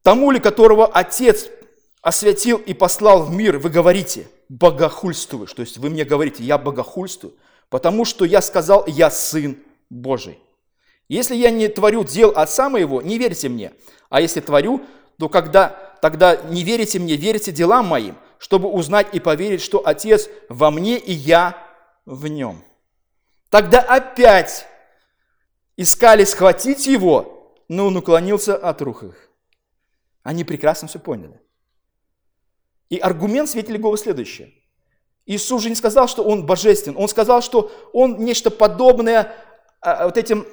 тому 0.03 0.31
ли, 0.31 0.39
которого 0.39 0.87
Отец 0.87 1.49
осветил 2.07 2.59
и 2.59 2.73
послал 2.73 3.25
в 3.25 3.33
мир, 3.35 3.59
вы 3.59 3.69
говорите, 3.69 4.29
богохульствуешь. 4.49 5.53
То 5.53 5.63
есть 5.63 5.77
вы 5.77 5.91
мне 5.91 6.05
говорите, 6.05 6.45
я 6.45 6.57
богохульствую, 6.57 7.35
потому 7.69 8.05
что 8.05 8.25
я 8.25 8.41
сказал, 8.41 8.85
я 8.87 9.11
сын 9.11 9.59
Божий. 9.91 10.39
Если 11.09 11.35
я 11.35 11.51
не 11.51 11.67
творю 11.67 12.05
дел 12.05 12.33
Отца 12.37 12.69
моего, 12.71 13.03
не 13.03 13.19
верьте 13.19 13.49
мне. 13.49 13.73
А 14.09 14.21
если 14.21 14.41
творю, 14.41 14.87
то 15.19 15.29
когда, 15.29 15.71
тогда 16.01 16.37
не 16.37 16.63
верите 16.63 17.01
мне, 17.01 17.17
верите 17.17 17.51
делам 17.51 17.87
моим, 17.87 18.15
чтобы 18.39 18.69
узнать 18.69 19.09
и 19.13 19.19
поверить, 19.19 19.61
что 19.61 19.85
Отец 19.85 20.29
во 20.49 20.71
мне 20.71 20.99
и 20.99 21.13
я 21.13 21.61
в 22.05 22.29
нем. 22.29 22.63
Тогда 23.51 23.81
опять 23.81 24.69
искали 25.77 26.23
схватить 26.23 26.87
его, 26.87 27.53
но 27.67 27.89
он 27.89 27.97
уклонился 27.97 28.57
от 28.57 28.81
рук 28.81 29.03
их. 29.03 29.29
Они 30.23 30.45
прекрасно 30.45 30.87
все 30.87 31.01
поняли. 31.01 31.41
И 32.89 32.99
аргумент 32.99 33.49
свидетелей 33.49 33.79
Иеговы 33.79 33.99
следующий. 33.99 34.63
Иисус 35.27 35.63
же 35.63 35.69
не 35.69 35.75
сказал, 35.75 36.07
что 36.09 36.23
Он 36.23 36.47
божествен. 36.47 36.97
Он 36.97 37.09
сказал, 37.09 37.43
что 37.43 37.73
Он 37.93 38.25
нечто 38.25 38.51
подобное 38.51 39.35
а, 39.81 40.07
вот 40.07 40.17
этим 40.17 40.47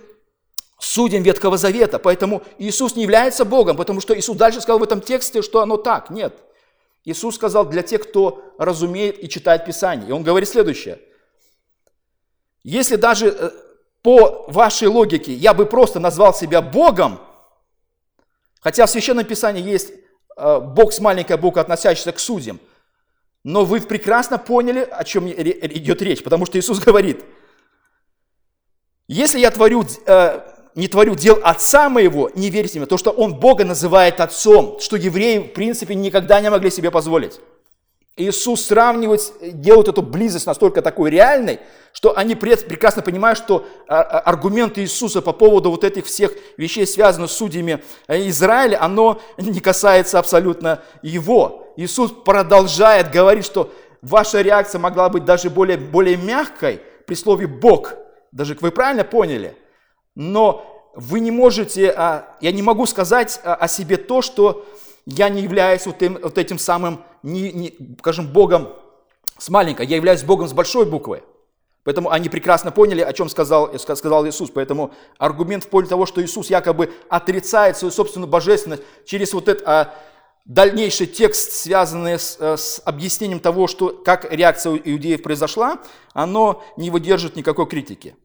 судьям 0.80 1.24
Ветхого 1.24 1.58
Завета. 1.58 2.00
Поэтому 2.00 2.42
Иисус 2.58 2.96
не 2.96 3.04
является 3.04 3.46
Богом, 3.46 3.78
потому 3.78 4.02
что 4.02 4.18
Иисус 4.18 4.36
дальше 4.36 4.62
сказал 4.62 4.80
в 4.80 4.84
этом 4.84 5.00
тексте, 5.00 5.42
что 5.42 5.62
оно 5.62 5.78
так. 5.78 6.10
Нет. 6.10 6.36
Иисус 7.06 7.36
сказал 7.36 7.66
для 7.66 7.84
тех, 7.84 8.04
кто 8.04 8.56
разумеет 8.58 9.24
и 9.24 9.30
читает 9.30 9.66
Писание. 9.66 10.10
И 10.10 10.12
Он 10.12 10.24
говорит 10.24 10.50
следующее. 10.50 11.00
Если 12.64 12.96
даже 12.96 13.28
э, 13.28 13.52
по 14.02 14.46
вашей 14.48 14.88
логике 14.88 15.34
я 15.34 15.54
бы 15.54 15.66
просто 15.66 16.00
назвал 16.00 16.34
себя 16.34 16.62
Богом, 16.62 17.20
хотя 18.62 18.86
в 18.86 18.90
Священном 18.90 19.26
Писании 19.26 19.62
есть 19.62 19.92
Бог 20.36 20.94
с 20.94 21.00
маленькой 21.00 21.38
буквы, 21.38 21.62
относящийся 21.62 22.12
к 22.12 22.20
судьям, 22.20 22.60
но 23.44 23.66
вы 23.66 23.82
прекрасно 23.82 24.38
поняли, 24.38 24.88
о 24.90 25.04
чем 25.04 25.30
идет 25.30 26.02
речь, 26.02 26.24
потому 26.24 26.46
что 26.46 26.60
Иисус 26.60 26.80
говорит– 26.80 27.24
если 29.08 29.40
я 29.40 29.52
творю, 29.52 29.86
э, 30.06 30.40
не 30.76 30.88
творю 30.88 31.16
дел 31.16 31.40
отца 31.44 31.90
моего, 31.90 32.32
не 32.36 32.50
верьте 32.50 32.80
мне, 32.80 32.88
то, 32.88 32.98
что 32.98 33.12
он 33.12 33.36
Бога 33.36 33.66
называет 33.66 34.22
отцом, 34.22 34.80
что 34.80 34.96
евреи, 34.96 35.40
в 35.40 35.54
принципе, 35.54 35.94
никогда 35.94 36.40
не 36.40 36.50
могли 36.50 36.72
себе 36.72 36.90
позволить. 36.90 37.40
Иисус 38.16 38.66
сравнивает, 38.66 39.22
делает 39.42 39.88
эту 39.88 40.04
близость 40.04 40.46
настолько 40.46 40.84
такой 40.84 41.10
реальной, 41.10 41.60
что 41.94 42.16
они 42.16 42.36
прекрасно 42.36 43.02
понимают, 43.02 43.40
что 43.40 43.66
а, 43.88 44.02
а, 44.02 44.20
аргументы 44.20 44.82
Иисуса 44.82 45.22
по 45.22 45.34
поводу 45.34 45.72
вот 45.72 45.84
этих 45.84 46.06
всех 46.06 46.32
вещей, 46.58 46.86
связанных 46.86 47.32
с 47.32 47.38
судьями 47.38 47.84
э, 48.08 48.28
Израиля, 48.30 48.84
оно 48.84 49.20
не 49.38 49.60
касается 49.60 50.20
абсолютно 50.20 50.84
его. 51.02 51.74
Иисус 51.76 52.12
продолжает 52.12 53.12
говорить, 53.12 53.46
что 53.46 53.74
ваша 54.04 54.42
реакция 54.42 54.78
могла 54.78 55.10
быть 55.10 55.26
даже 55.26 55.50
более, 55.50 55.78
более 55.78 56.18
мягкой 56.18 56.82
при 57.08 57.16
слове 57.16 57.48
«Бог», 57.48 57.96
даже 58.32 58.56
вы 58.62 58.72
правильно 58.72 59.04
поняли, 59.04 59.56
но 60.14 60.92
вы 60.94 61.20
не 61.20 61.32
можете, 61.32 61.92
а, 61.96 62.38
я 62.42 62.52
не 62.52 62.62
могу 62.62 62.86
сказать 62.86 63.40
о 63.44 63.68
себе 63.68 63.98
то, 63.98 64.22
что 64.22 64.66
я 65.06 65.30
не 65.30 65.42
являюсь 65.42 65.86
вот, 65.86 66.02
этим, 66.02 66.20
вот 66.22 66.38
этим 66.38 66.58
самым, 66.58 67.04
не, 67.24 67.52
не, 67.52 67.76
скажем, 68.00 68.28
Богом 68.28 68.70
с 69.38 69.50
маленькой, 69.50 69.86
я 69.88 69.98
являюсь 69.98 70.24
Богом 70.24 70.48
с 70.48 70.54
большой 70.54 70.86
буквы. 70.86 71.24
Поэтому 71.84 72.12
они 72.12 72.30
прекрасно 72.30 72.72
поняли, 72.72 73.02
о 73.02 73.12
чем 73.12 73.28
сказал, 73.28 73.78
сказал 73.78 74.26
Иисус. 74.26 74.50
Поэтому 74.52 74.94
аргумент 75.18 75.66
в 75.66 75.68
пользу 75.68 75.90
того, 75.90 76.06
что 76.06 76.24
Иисус 76.24 76.50
якобы 76.50 76.94
отрицает 77.10 77.78
свою 77.78 77.92
собственную 77.92 78.30
божественность 78.30 78.84
через 79.06 79.34
вот 79.34 79.50
этот 79.50 79.68
а, 79.68 79.94
дальнейший 80.46 81.08
текст, 81.08 81.52
связанный 81.52 82.20
с, 82.20 82.38
э, 82.40 82.56
с 82.56 82.82
объяснением 82.86 83.42
того, 83.42 83.68
что, 83.68 83.90
как 83.90 84.32
реакция 84.32 84.72
у 84.72 84.78
иудеев 84.78 85.22
произошла, 85.24 85.80
оно 86.14 86.64
не 86.78 86.90
выдержит 86.90 87.36
никакой 87.36 87.68
критики. 87.68 88.16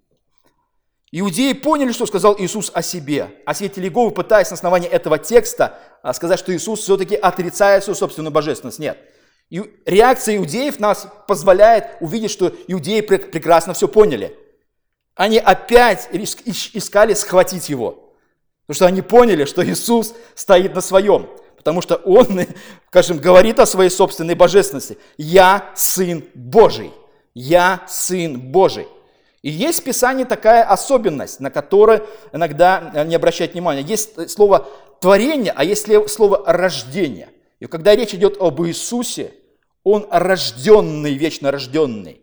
Иудеи 1.10 1.54
поняли, 1.54 1.92
что 1.92 2.06
сказал 2.06 2.36
Иисус 2.38 2.70
о 2.74 2.82
себе, 2.82 3.30
а 3.46 3.54
свидетели 3.54 3.86
Иеговы, 3.86 4.10
пытаясь 4.10 4.50
на 4.50 4.54
основании 4.54 4.88
этого 4.88 5.18
текста 5.18 5.78
а, 6.02 6.12
сказать, 6.12 6.38
что 6.38 6.54
Иисус 6.54 6.80
все-таки 6.80 7.16
отрицает 7.16 7.84
свою 7.84 7.96
собственную 7.96 8.32
божественность. 8.32 8.78
Нет. 8.78 8.98
И 9.48 9.62
реакция 9.86 10.36
иудеев 10.36 10.78
нас 10.78 11.08
позволяет 11.26 11.96
увидеть, 12.00 12.30
что 12.30 12.52
иудеи 12.66 13.00
прекрасно 13.00 13.72
все 13.72 13.88
поняли. 13.88 14.36
Они 15.14 15.38
опять 15.38 16.10
искали 16.12 17.14
схватить 17.14 17.70
его, 17.70 18.14
потому 18.66 18.76
что 18.76 18.86
они 18.86 19.00
поняли, 19.00 19.46
что 19.46 19.66
Иисус 19.66 20.14
стоит 20.34 20.74
на 20.74 20.82
своем, 20.82 21.30
потому 21.56 21.80
что 21.80 21.96
Он, 21.96 22.42
скажем, 22.88 23.16
говорит 23.16 23.58
о 23.58 23.66
своей 23.66 23.90
собственной 23.90 24.34
божественности. 24.34 24.98
«Я 25.16 25.70
Сын 25.74 26.24
Божий». 26.34 26.92
«Я 27.34 27.84
Сын 27.88 28.38
Божий». 28.38 28.88
И 29.42 29.50
есть 29.50 29.80
в 29.80 29.84
Писании 29.84 30.24
такая 30.24 30.64
особенность, 30.64 31.40
на 31.40 31.50
которую 31.50 32.06
иногда 32.32 33.04
не 33.06 33.14
обращать 33.14 33.52
внимания. 33.52 33.82
Есть 33.82 34.30
слово 34.30 34.68
творение, 35.00 35.52
а 35.54 35.64
есть 35.64 35.86
слово 36.10 36.42
рождение. 36.44 37.28
И 37.60 37.66
когда 37.66 37.94
речь 37.94 38.14
идет 38.14 38.36
об 38.40 38.60
Иисусе, 38.62 39.32
он 39.84 40.06
рожденный, 40.10 41.14
вечно 41.14 41.50
рожденный. 41.50 42.20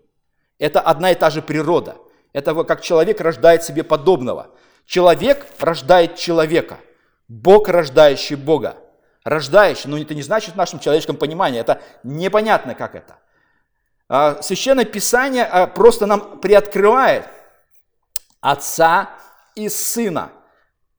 Это 0.60 0.82
одна 0.82 1.12
и 1.12 1.16
та 1.16 1.30
же 1.30 1.42
природа. 1.42 1.98
Это 2.34 2.54
как 2.64 2.82
человек 2.82 3.22
рождает 3.22 3.64
себе 3.64 3.84
подобного. 3.84 4.52
Человек 4.86 5.46
рождает 5.60 6.16
человека. 6.16 6.80
Бог, 7.28 7.70
рождающий 7.70 8.36
Бога. 8.36 8.76
Рождающий, 9.24 9.90
но 9.90 9.98
это 9.98 10.14
не 10.14 10.22
значит 10.22 10.54
в 10.54 10.58
нашем 10.58 10.80
человеческом 10.80 11.16
понимании. 11.16 11.60
Это 11.60 11.82
непонятно, 12.04 12.76
как 12.76 12.94
это. 12.94 13.18
А, 14.08 14.42
Священное 14.42 14.86
Писание 14.86 15.46
а, 15.46 15.68
просто 15.68 16.06
нам 16.06 16.40
приоткрывает 16.40 17.28
Отца 18.40 19.10
и 19.56 19.70
Сына 19.70 20.32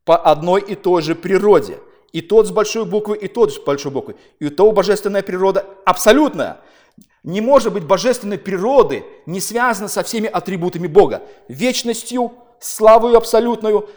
по 0.04 0.16
одной 0.16 0.60
и 0.62 0.74
той 0.74 1.02
же 1.02 1.14
природе. 1.14 1.78
И 2.12 2.20
тот 2.22 2.46
с 2.46 2.50
большой 2.50 2.86
буквы, 2.86 3.16
и 3.16 3.28
тот 3.28 3.52
с 3.52 3.58
большой 3.58 3.92
буквы. 3.92 4.16
И 4.38 4.46
у 4.46 4.50
того 4.50 4.72
божественная 4.72 5.22
природа 5.22 5.66
абсолютная. 5.84 6.58
Не 7.22 7.40
может 7.40 7.72
быть 7.72 7.84
божественной 7.84 8.38
природы, 8.38 9.04
не 9.26 9.40
связана 9.40 9.88
со 9.88 10.02
всеми 10.02 10.28
атрибутами 10.28 10.86
Бога. 10.86 11.22
Вечностью, 11.48 12.32
славою 12.60 13.16
абсолютную, 13.16 13.88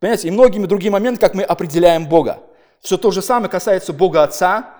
понимаете, 0.00 0.28
и 0.28 0.30
многими 0.30 0.66
другими 0.66 0.92
моментами, 0.92 1.20
как 1.20 1.34
мы 1.34 1.42
определяем 1.42 2.08
Бога. 2.08 2.40
Все 2.80 2.96
то 2.96 3.10
же 3.10 3.22
самое 3.22 3.50
касается 3.50 3.92
Бога 3.92 4.22
Отца 4.22 4.74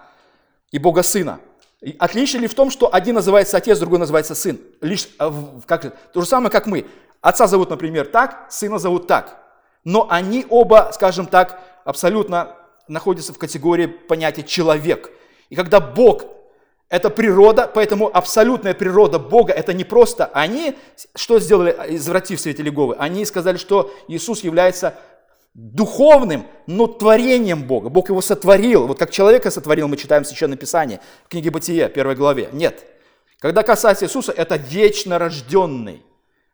и 0.70 0.78
Бога 0.78 1.02
Сына. 1.02 1.40
Отличие 1.98 2.42
ли 2.42 2.48
в 2.48 2.54
том, 2.54 2.70
что 2.70 2.92
один 2.92 3.14
называется 3.14 3.56
отец, 3.56 3.78
другой 3.78 4.00
называется 4.00 4.34
сын? 4.34 4.58
Лишь 4.80 5.08
э, 5.18 5.30
как, 5.66 6.12
то 6.12 6.20
же 6.20 6.26
самое, 6.26 6.50
как 6.50 6.66
мы. 6.66 6.86
Отца 7.20 7.46
зовут, 7.46 7.70
например, 7.70 8.06
так, 8.06 8.46
сына 8.50 8.78
зовут 8.78 9.06
так. 9.06 9.38
Но 9.84 10.06
они 10.10 10.44
оба, 10.48 10.90
скажем 10.92 11.26
так, 11.26 11.60
абсолютно 11.84 12.56
находятся 12.88 13.32
в 13.32 13.38
категории 13.38 13.86
понятия 13.86 14.42
человек. 14.42 15.10
И 15.50 15.54
когда 15.54 15.78
Бог– 15.78 16.24
это 16.88 17.10
природа, 17.10 17.70
поэтому 17.72 18.10
абсолютная 18.12 18.74
природа 18.74 19.18
Бога– 19.20 19.52
это 19.54 19.72
не 19.72 19.84
просто 19.84 20.26
они, 20.32 20.76
что 21.14 21.38
сделали, 21.38 21.76
извратив 21.90 22.40
святители 22.40 22.70
Говы? 22.70 22.96
Они 22.98 23.24
сказали, 23.24 23.56
что 23.56 23.92
Иисус 24.08 24.40
является 24.40 24.94
духовным, 25.58 26.46
но 26.68 26.86
творением 26.86 27.64
Бога. 27.64 27.88
Бог 27.88 28.10
его 28.10 28.20
сотворил. 28.20 28.86
Вот 28.86 28.96
как 28.96 29.10
человека 29.10 29.50
сотворил, 29.50 29.88
мы 29.88 29.96
читаем 29.96 30.22
в 30.22 30.28
Священном 30.28 30.56
Писании, 30.56 31.00
в 31.24 31.28
книге 31.28 31.50
Бытия, 31.50 31.88
первой 31.88 32.14
главе. 32.14 32.48
Нет. 32.52 32.86
Когда 33.40 33.64
касается 33.64 34.04
Иисуса, 34.04 34.30
это 34.30 34.54
вечно 34.54 35.18
рожденный. 35.18 36.04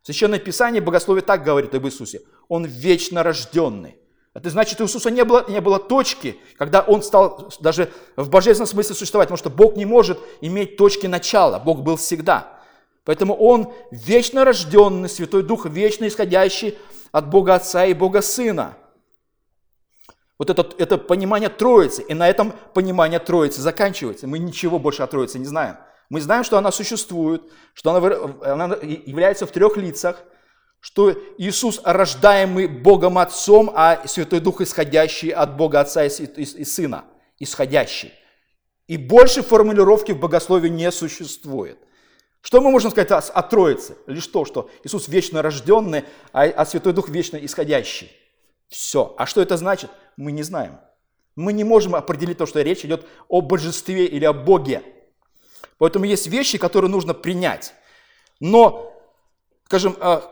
Священное 0.03 0.39
Писание, 0.39 0.81
Богословие 0.81 1.23
так 1.23 1.45
говорит 1.45 1.75
об 1.75 1.85
Иисусе. 1.87 2.23
Он 2.49 2.65
вечно 2.65 3.23
рожденный. 3.23 3.97
Это 4.33 4.49
значит, 4.49 4.81
у 4.81 4.85
Иисуса 4.85 5.11
не 5.11 5.23
было, 5.25 5.45
не 5.51 5.61
было 5.61 5.79
точки, 5.79 6.39
когда 6.57 6.81
Он 6.81 7.03
стал 7.03 7.53
даже 7.61 7.91
в 8.17 8.31
божественном 8.31 8.69
смысле 8.69 8.95
существовать, 8.95 9.29
потому 9.29 9.39
что 9.39 9.51
Бог 9.51 9.77
не 9.77 9.85
может 9.85 10.19
иметь 10.41 10.79
точки 10.79 11.07
начала, 11.07 11.59
Бог 11.59 11.83
был 11.83 11.97
всегда. 11.97 12.59
Поэтому 13.05 13.35
Он 13.35 13.71
вечно 13.91 14.47
рожденный, 14.47 15.11
Святой 15.11 15.43
Дух, 15.43 15.67
вечно 15.67 16.09
исходящий 16.09 16.79
от 17.13 17.29
Бога 17.29 17.57
Отца 17.57 17.85
и 17.85 17.93
Бога 17.93 18.23
Сына. 18.23 18.79
Вот 20.39 20.51
это, 20.51 20.69
это 20.79 20.99
понимание 20.99 21.49
Троицы, 21.49 22.03
и 22.03 22.15
на 22.15 22.29
этом 22.29 22.53
понимание 22.73 23.21
Троицы 23.21 23.61
заканчивается. 23.61 24.27
Мы 24.27 24.39
ничего 24.39 24.79
больше 24.79 25.03
о 25.03 25.07
Троице 25.07 25.39
не 25.39 25.47
знаем. 25.47 25.77
Мы 26.11 26.21
знаем, 26.21 26.45
что 26.45 26.59
она 26.59 26.73
существует, 26.73 27.43
что 27.73 27.95
она, 27.95 28.53
она 28.53 28.77
является 28.83 29.47
в 29.47 29.53
трех 29.53 29.77
лицах, 29.77 30.23
что 30.81 31.13
Иисус 31.39 31.81
рождаемый 31.83 32.67
Богом 32.67 33.17
Отцом, 33.17 33.73
а 33.75 34.07
Святой 34.07 34.41
Дух 34.41 34.61
исходящий 34.61 35.31
от 35.31 35.57
Бога 35.57 35.81
Отца 35.81 36.05
и, 36.05 36.09
и, 36.09 36.43
и 36.43 36.65
Сына, 36.65 37.05
исходящий. 37.39 38.13
И 38.87 38.99
больше 38.99 39.43
формулировки 39.43 40.13
в 40.13 40.19
богословии 40.19 40.69
не 40.69 40.93
существует. 40.93 41.79
Что 42.43 42.61
мы 42.61 42.71
можем 42.71 42.91
сказать 42.91 43.11
о, 43.13 43.19
о 43.19 43.43
Троице? 43.43 43.97
Лишь 44.07 44.27
то, 44.27 44.45
что 44.45 44.69
Иисус 44.83 45.09
вечно 45.09 45.41
рожденный, 45.41 46.05
а, 46.33 46.43
а 46.45 46.67
Святой 46.67 46.93
Дух 46.93 47.09
вечно 47.09 47.39
исходящий. 47.39 48.13
Все. 48.69 49.15
А 49.17 49.25
что 49.25 49.41
это 49.41 49.57
значит? 49.57 49.91
Мы 50.17 50.33
не 50.33 50.43
знаем. 50.43 50.81
Мы 51.37 51.53
не 51.53 51.65
можем 51.65 51.95
определить 51.95 52.39
то, 52.39 52.47
что 52.47 52.63
речь 52.63 52.85
идет 52.85 53.07
о 53.29 53.41
божестве 53.41 54.07
или 54.07 54.25
о 54.25 54.33
Боге. 54.33 54.83
Поэтому 55.79 56.05
есть 56.05 56.27
вещи, 56.29 56.59
которые 56.59 56.91
нужно 56.91 57.15
принять. 57.15 57.75
Но, 58.39 58.93
скажем, 59.67 59.97
а, 60.01 60.23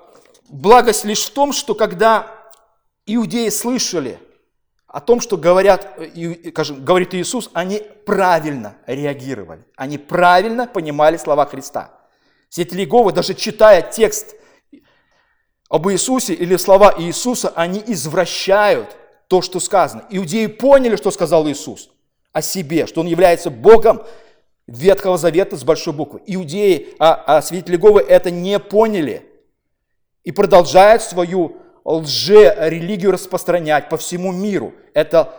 благость 0.48 1.04
лишь 1.04 1.24
в 1.24 1.30
том, 1.30 1.52
что 1.52 1.74
когда 1.74 2.50
иудеи 3.06 3.48
слышали 3.48 4.18
о 4.86 5.00
том, 5.00 5.20
что 5.20 5.36
говорят, 5.36 5.98
скажем, 6.50 6.84
говорит 6.84 7.14
Иисус, 7.14 7.50
они 7.54 7.82
правильно 8.06 8.76
реагировали. 8.86 9.64
Они 9.74 9.98
правильно 9.98 10.66
понимали 10.66 11.16
слова 11.16 11.46
Христа. 11.46 11.98
Святители 12.50 12.82
Иеговы, 12.82 13.12
даже 13.12 13.34
читая 13.34 13.80
текст 13.80 14.36
об 15.70 15.88
Иисусе 15.88 16.34
или 16.34 16.56
слова 16.56 16.94
Иисуса, 16.98 17.48
они 17.56 17.82
извращают 17.86 18.94
то, 19.32 19.40
что 19.40 19.60
сказано. 19.60 20.04
Иудеи 20.10 20.44
поняли, 20.44 20.94
что 20.96 21.10
сказал 21.10 21.48
Иисус 21.48 21.88
о 22.32 22.42
себе, 22.42 22.86
что 22.86 23.00
Он 23.00 23.06
является 23.06 23.48
Богом 23.48 24.02
Ветхого 24.66 25.16
Завета 25.16 25.56
с 25.56 25.64
большой 25.64 25.94
буквы. 25.94 26.20
Иудеи, 26.26 26.88
а, 26.98 27.38
а 27.38 27.40
свидетели 27.40 27.76
Иеговы 27.76 28.02
это 28.02 28.30
не 28.30 28.58
поняли 28.58 29.22
и 30.22 30.32
продолжают 30.32 31.00
свою 31.00 31.56
лже-религию 31.82 33.10
распространять 33.10 33.88
по 33.88 33.96
всему 33.96 34.32
миру. 34.32 34.74
Это 34.92 35.32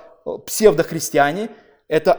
псевдохристиане, 0.48 1.50
это 1.88 2.16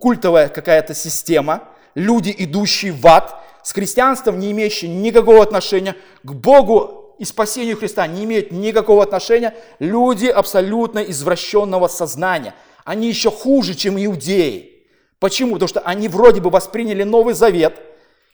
культовая 0.00 0.48
какая-то 0.48 0.94
система, 0.94 1.64
люди, 1.94 2.34
идущие 2.38 2.92
в 2.92 3.06
ад, 3.06 3.38
с 3.62 3.72
христианством 3.72 4.38
не 4.38 4.50
имеющие 4.52 4.90
никакого 4.90 5.42
отношения, 5.42 5.94
к 6.22 6.32
Богу 6.32 6.97
и 7.18 7.24
спасению 7.24 7.76
Христа 7.76 8.06
не 8.06 8.24
имеют 8.24 8.52
никакого 8.52 9.02
отношения 9.02 9.54
люди 9.78 10.26
абсолютно 10.26 11.00
извращенного 11.00 11.88
сознания. 11.88 12.54
Они 12.84 13.08
еще 13.08 13.30
хуже, 13.30 13.74
чем 13.74 14.02
иудеи. 14.02 14.86
Почему? 15.18 15.54
Потому 15.54 15.68
что 15.68 15.80
они 15.80 16.08
вроде 16.08 16.40
бы 16.40 16.50
восприняли 16.50 17.02
Новый 17.02 17.34
Завет 17.34 17.80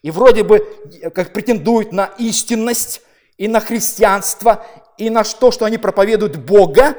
и 0.03 0.11
вроде 0.11 0.43
бы 0.43 0.67
как 1.15 1.33
претендуют 1.33 1.93
на 1.93 2.11
истинность 2.19 3.01
и 3.39 3.49
на 3.49 3.61
христианство, 3.61 4.65
и 4.99 5.09
на 5.09 5.25
то, 5.25 5.51
что 5.51 5.65
они 5.65 5.79
проповедуют 5.79 6.37
Бога, 6.37 6.95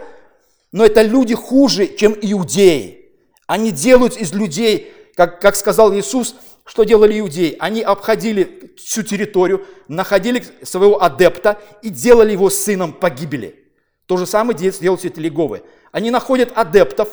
но 0.71 0.85
это 0.85 1.03
люди 1.03 1.35
хуже, 1.35 1.87
чем 1.87 2.17
иудеи. 2.19 3.11
Они 3.47 3.71
делают 3.71 4.17
из 4.17 4.33
людей, 4.33 4.91
как, 5.15 5.39
как 5.39 5.55
сказал 5.55 5.93
Иисус, 5.93 6.35
что 6.65 6.83
делали 6.83 7.19
иудеи? 7.19 7.55
Они 7.59 7.81
обходили 7.81 8.73
всю 8.75 9.03
территорию, 9.03 9.65
находили 9.87 10.43
своего 10.63 11.01
адепта 11.01 11.61
и 11.83 11.89
делали 11.89 12.31
его 12.31 12.49
сыном 12.49 12.91
погибели. 12.91 13.63
То 14.07 14.17
же 14.17 14.25
самое 14.25 14.57
делают 14.57 15.01
святители 15.01 15.29
Говы. 15.29 15.61
Они 15.91 16.09
находят 16.09 16.51
адептов, 16.55 17.09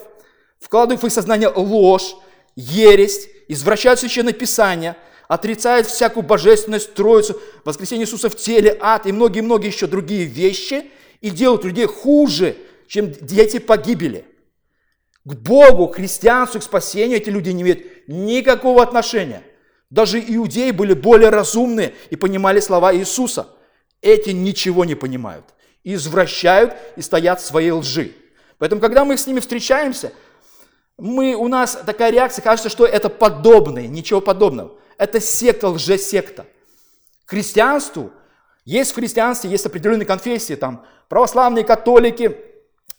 вкладывают 0.58 1.02
в 1.02 1.06
их 1.06 1.12
сознание 1.12 1.48
ложь, 1.48 2.16
ересь, 2.56 3.28
извращают 3.48 4.00
священное 4.00 4.32
писание, 4.32 4.96
отрицают 5.28 5.86
всякую 5.86 6.24
божественность, 6.24 6.94
троицу, 6.94 7.40
воскресение 7.64 8.06
Иисуса 8.06 8.30
в 8.30 8.36
теле, 8.36 8.76
ад 8.80 9.06
и 9.06 9.12
многие-многие 9.12 9.68
еще 9.68 9.86
другие 9.86 10.24
вещи 10.24 10.90
и 11.20 11.30
делают 11.30 11.64
людей 11.64 11.86
хуже, 11.86 12.56
чем 12.88 13.12
дети 13.12 13.58
погибели. 13.58 14.24
К 15.24 15.34
Богу, 15.34 15.88
к 15.88 15.96
христианству, 15.96 16.60
к 16.60 16.64
спасению 16.64 17.18
эти 17.18 17.30
люди 17.30 17.50
не 17.50 17.62
имеют 17.62 18.08
никакого 18.08 18.82
отношения. 18.82 19.42
Даже 19.88 20.18
иудеи 20.20 20.70
были 20.70 20.94
более 20.94 21.28
разумны 21.28 21.94
и 22.10 22.16
понимали 22.16 22.60
слова 22.60 22.94
Иисуса. 22.94 23.48
Эти 24.00 24.30
ничего 24.30 24.84
не 24.84 24.94
понимают, 24.94 25.44
извращают 25.84 26.74
и 26.96 27.02
стоят 27.02 27.40
в 27.40 27.44
своей 27.44 27.70
лжи. 27.70 28.12
Поэтому, 28.58 28.80
когда 28.80 29.04
мы 29.04 29.16
с 29.16 29.26
ними 29.26 29.38
встречаемся, 29.38 30.12
мы, 30.98 31.34
у 31.34 31.48
нас 31.48 31.78
такая 31.86 32.10
реакция, 32.10 32.42
кажется, 32.42 32.68
что 32.68 32.84
это 32.84 33.08
подобное, 33.08 33.86
ничего 33.86 34.20
подобного. 34.20 34.72
Это 34.98 35.20
секта, 35.20 35.68
лжесекта. 35.68 36.46
Христианству, 37.26 38.12
есть 38.64 38.92
в 38.92 38.94
христианстве, 38.94 39.50
есть 39.50 39.66
определенные 39.66 40.06
конфессии, 40.06 40.54
там, 40.54 40.84
православные, 41.08 41.64
католики, 41.64 42.36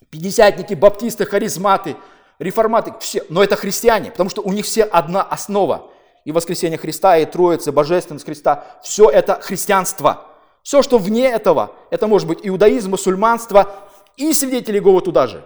пятидесятники, 0.09 0.73
баптисты, 0.73 1.25
харизматы, 1.25 1.95
реформаты, 2.39 2.93
все, 2.99 3.23
но 3.29 3.43
это 3.43 3.55
христиане, 3.55 4.11
потому 4.11 4.29
что 4.29 4.41
у 4.41 4.51
них 4.51 4.65
все 4.65 4.83
одна 4.83 5.21
основа. 5.21 5.89
И 6.25 6.31
воскресение 6.31 6.77
Христа, 6.77 7.17
и 7.17 7.25
Троица, 7.25 7.69
и 7.69 7.73
Божественность 7.73 8.25
Христа, 8.25 8.65
все 8.81 9.09
это 9.09 9.41
христианство. 9.41 10.25
Все, 10.63 10.81
что 10.81 10.97
вне 10.97 11.29
этого, 11.29 11.75
это 11.91 12.07
может 12.07 12.27
быть 12.27 12.39
иудаизм, 12.43 12.91
мусульманство 12.91 13.75
и 14.15 14.33
свидетели 14.33 14.77
Иеговы 14.77 15.01
туда 15.01 15.27
же. 15.27 15.45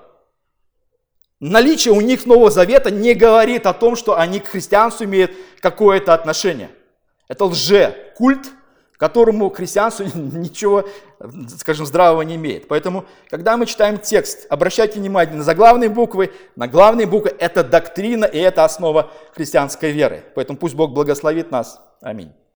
Наличие 1.39 1.93
у 1.93 2.01
них 2.01 2.25
Нового 2.25 2.49
Завета 2.49 2.89
не 2.89 3.13
говорит 3.13 3.65
о 3.65 3.73
том, 3.73 3.95
что 3.95 4.17
они 4.17 4.39
к 4.39 4.47
христианству 4.47 5.05
имеют 5.05 5.31
какое-то 5.59 6.13
отношение. 6.13 6.71
Это 7.27 7.45
лже-культ, 7.45 8.47
которому 8.97 9.49
христианству 9.49 10.05
ничего, 10.15 10.85
скажем, 11.57 11.85
здравого 11.85 12.23
не 12.23 12.35
имеет. 12.35 12.67
Поэтому, 12.67 13.05
когда 13.29 13.55
мы 13.57 13.65
читаем 13.65 13.97
текст, 13.97 14.47
обращайте 14.49 14.99
внимание 14.99 15.35
на 15.35 15.43
заглавные 15.43 15.89
буквы, 15.89 16.31
на 16.55 16.67
главные 16.67 17.07
буквы. 17.07 17.35
Это 17.39 17.63
доктрина 17.63 18.25
и 18.25 18.39
это 18.39 18.65
основа 18.65 19.11
христианской 19.33 19.91
веры. 19.91 20.25
Поэтому 20.35 20.57
пусть 20.57 20.75
Бог 20.75 20.91
благословит 20.91 21.51
нас. 21.51 21.79
Аминь. 22.01 22.31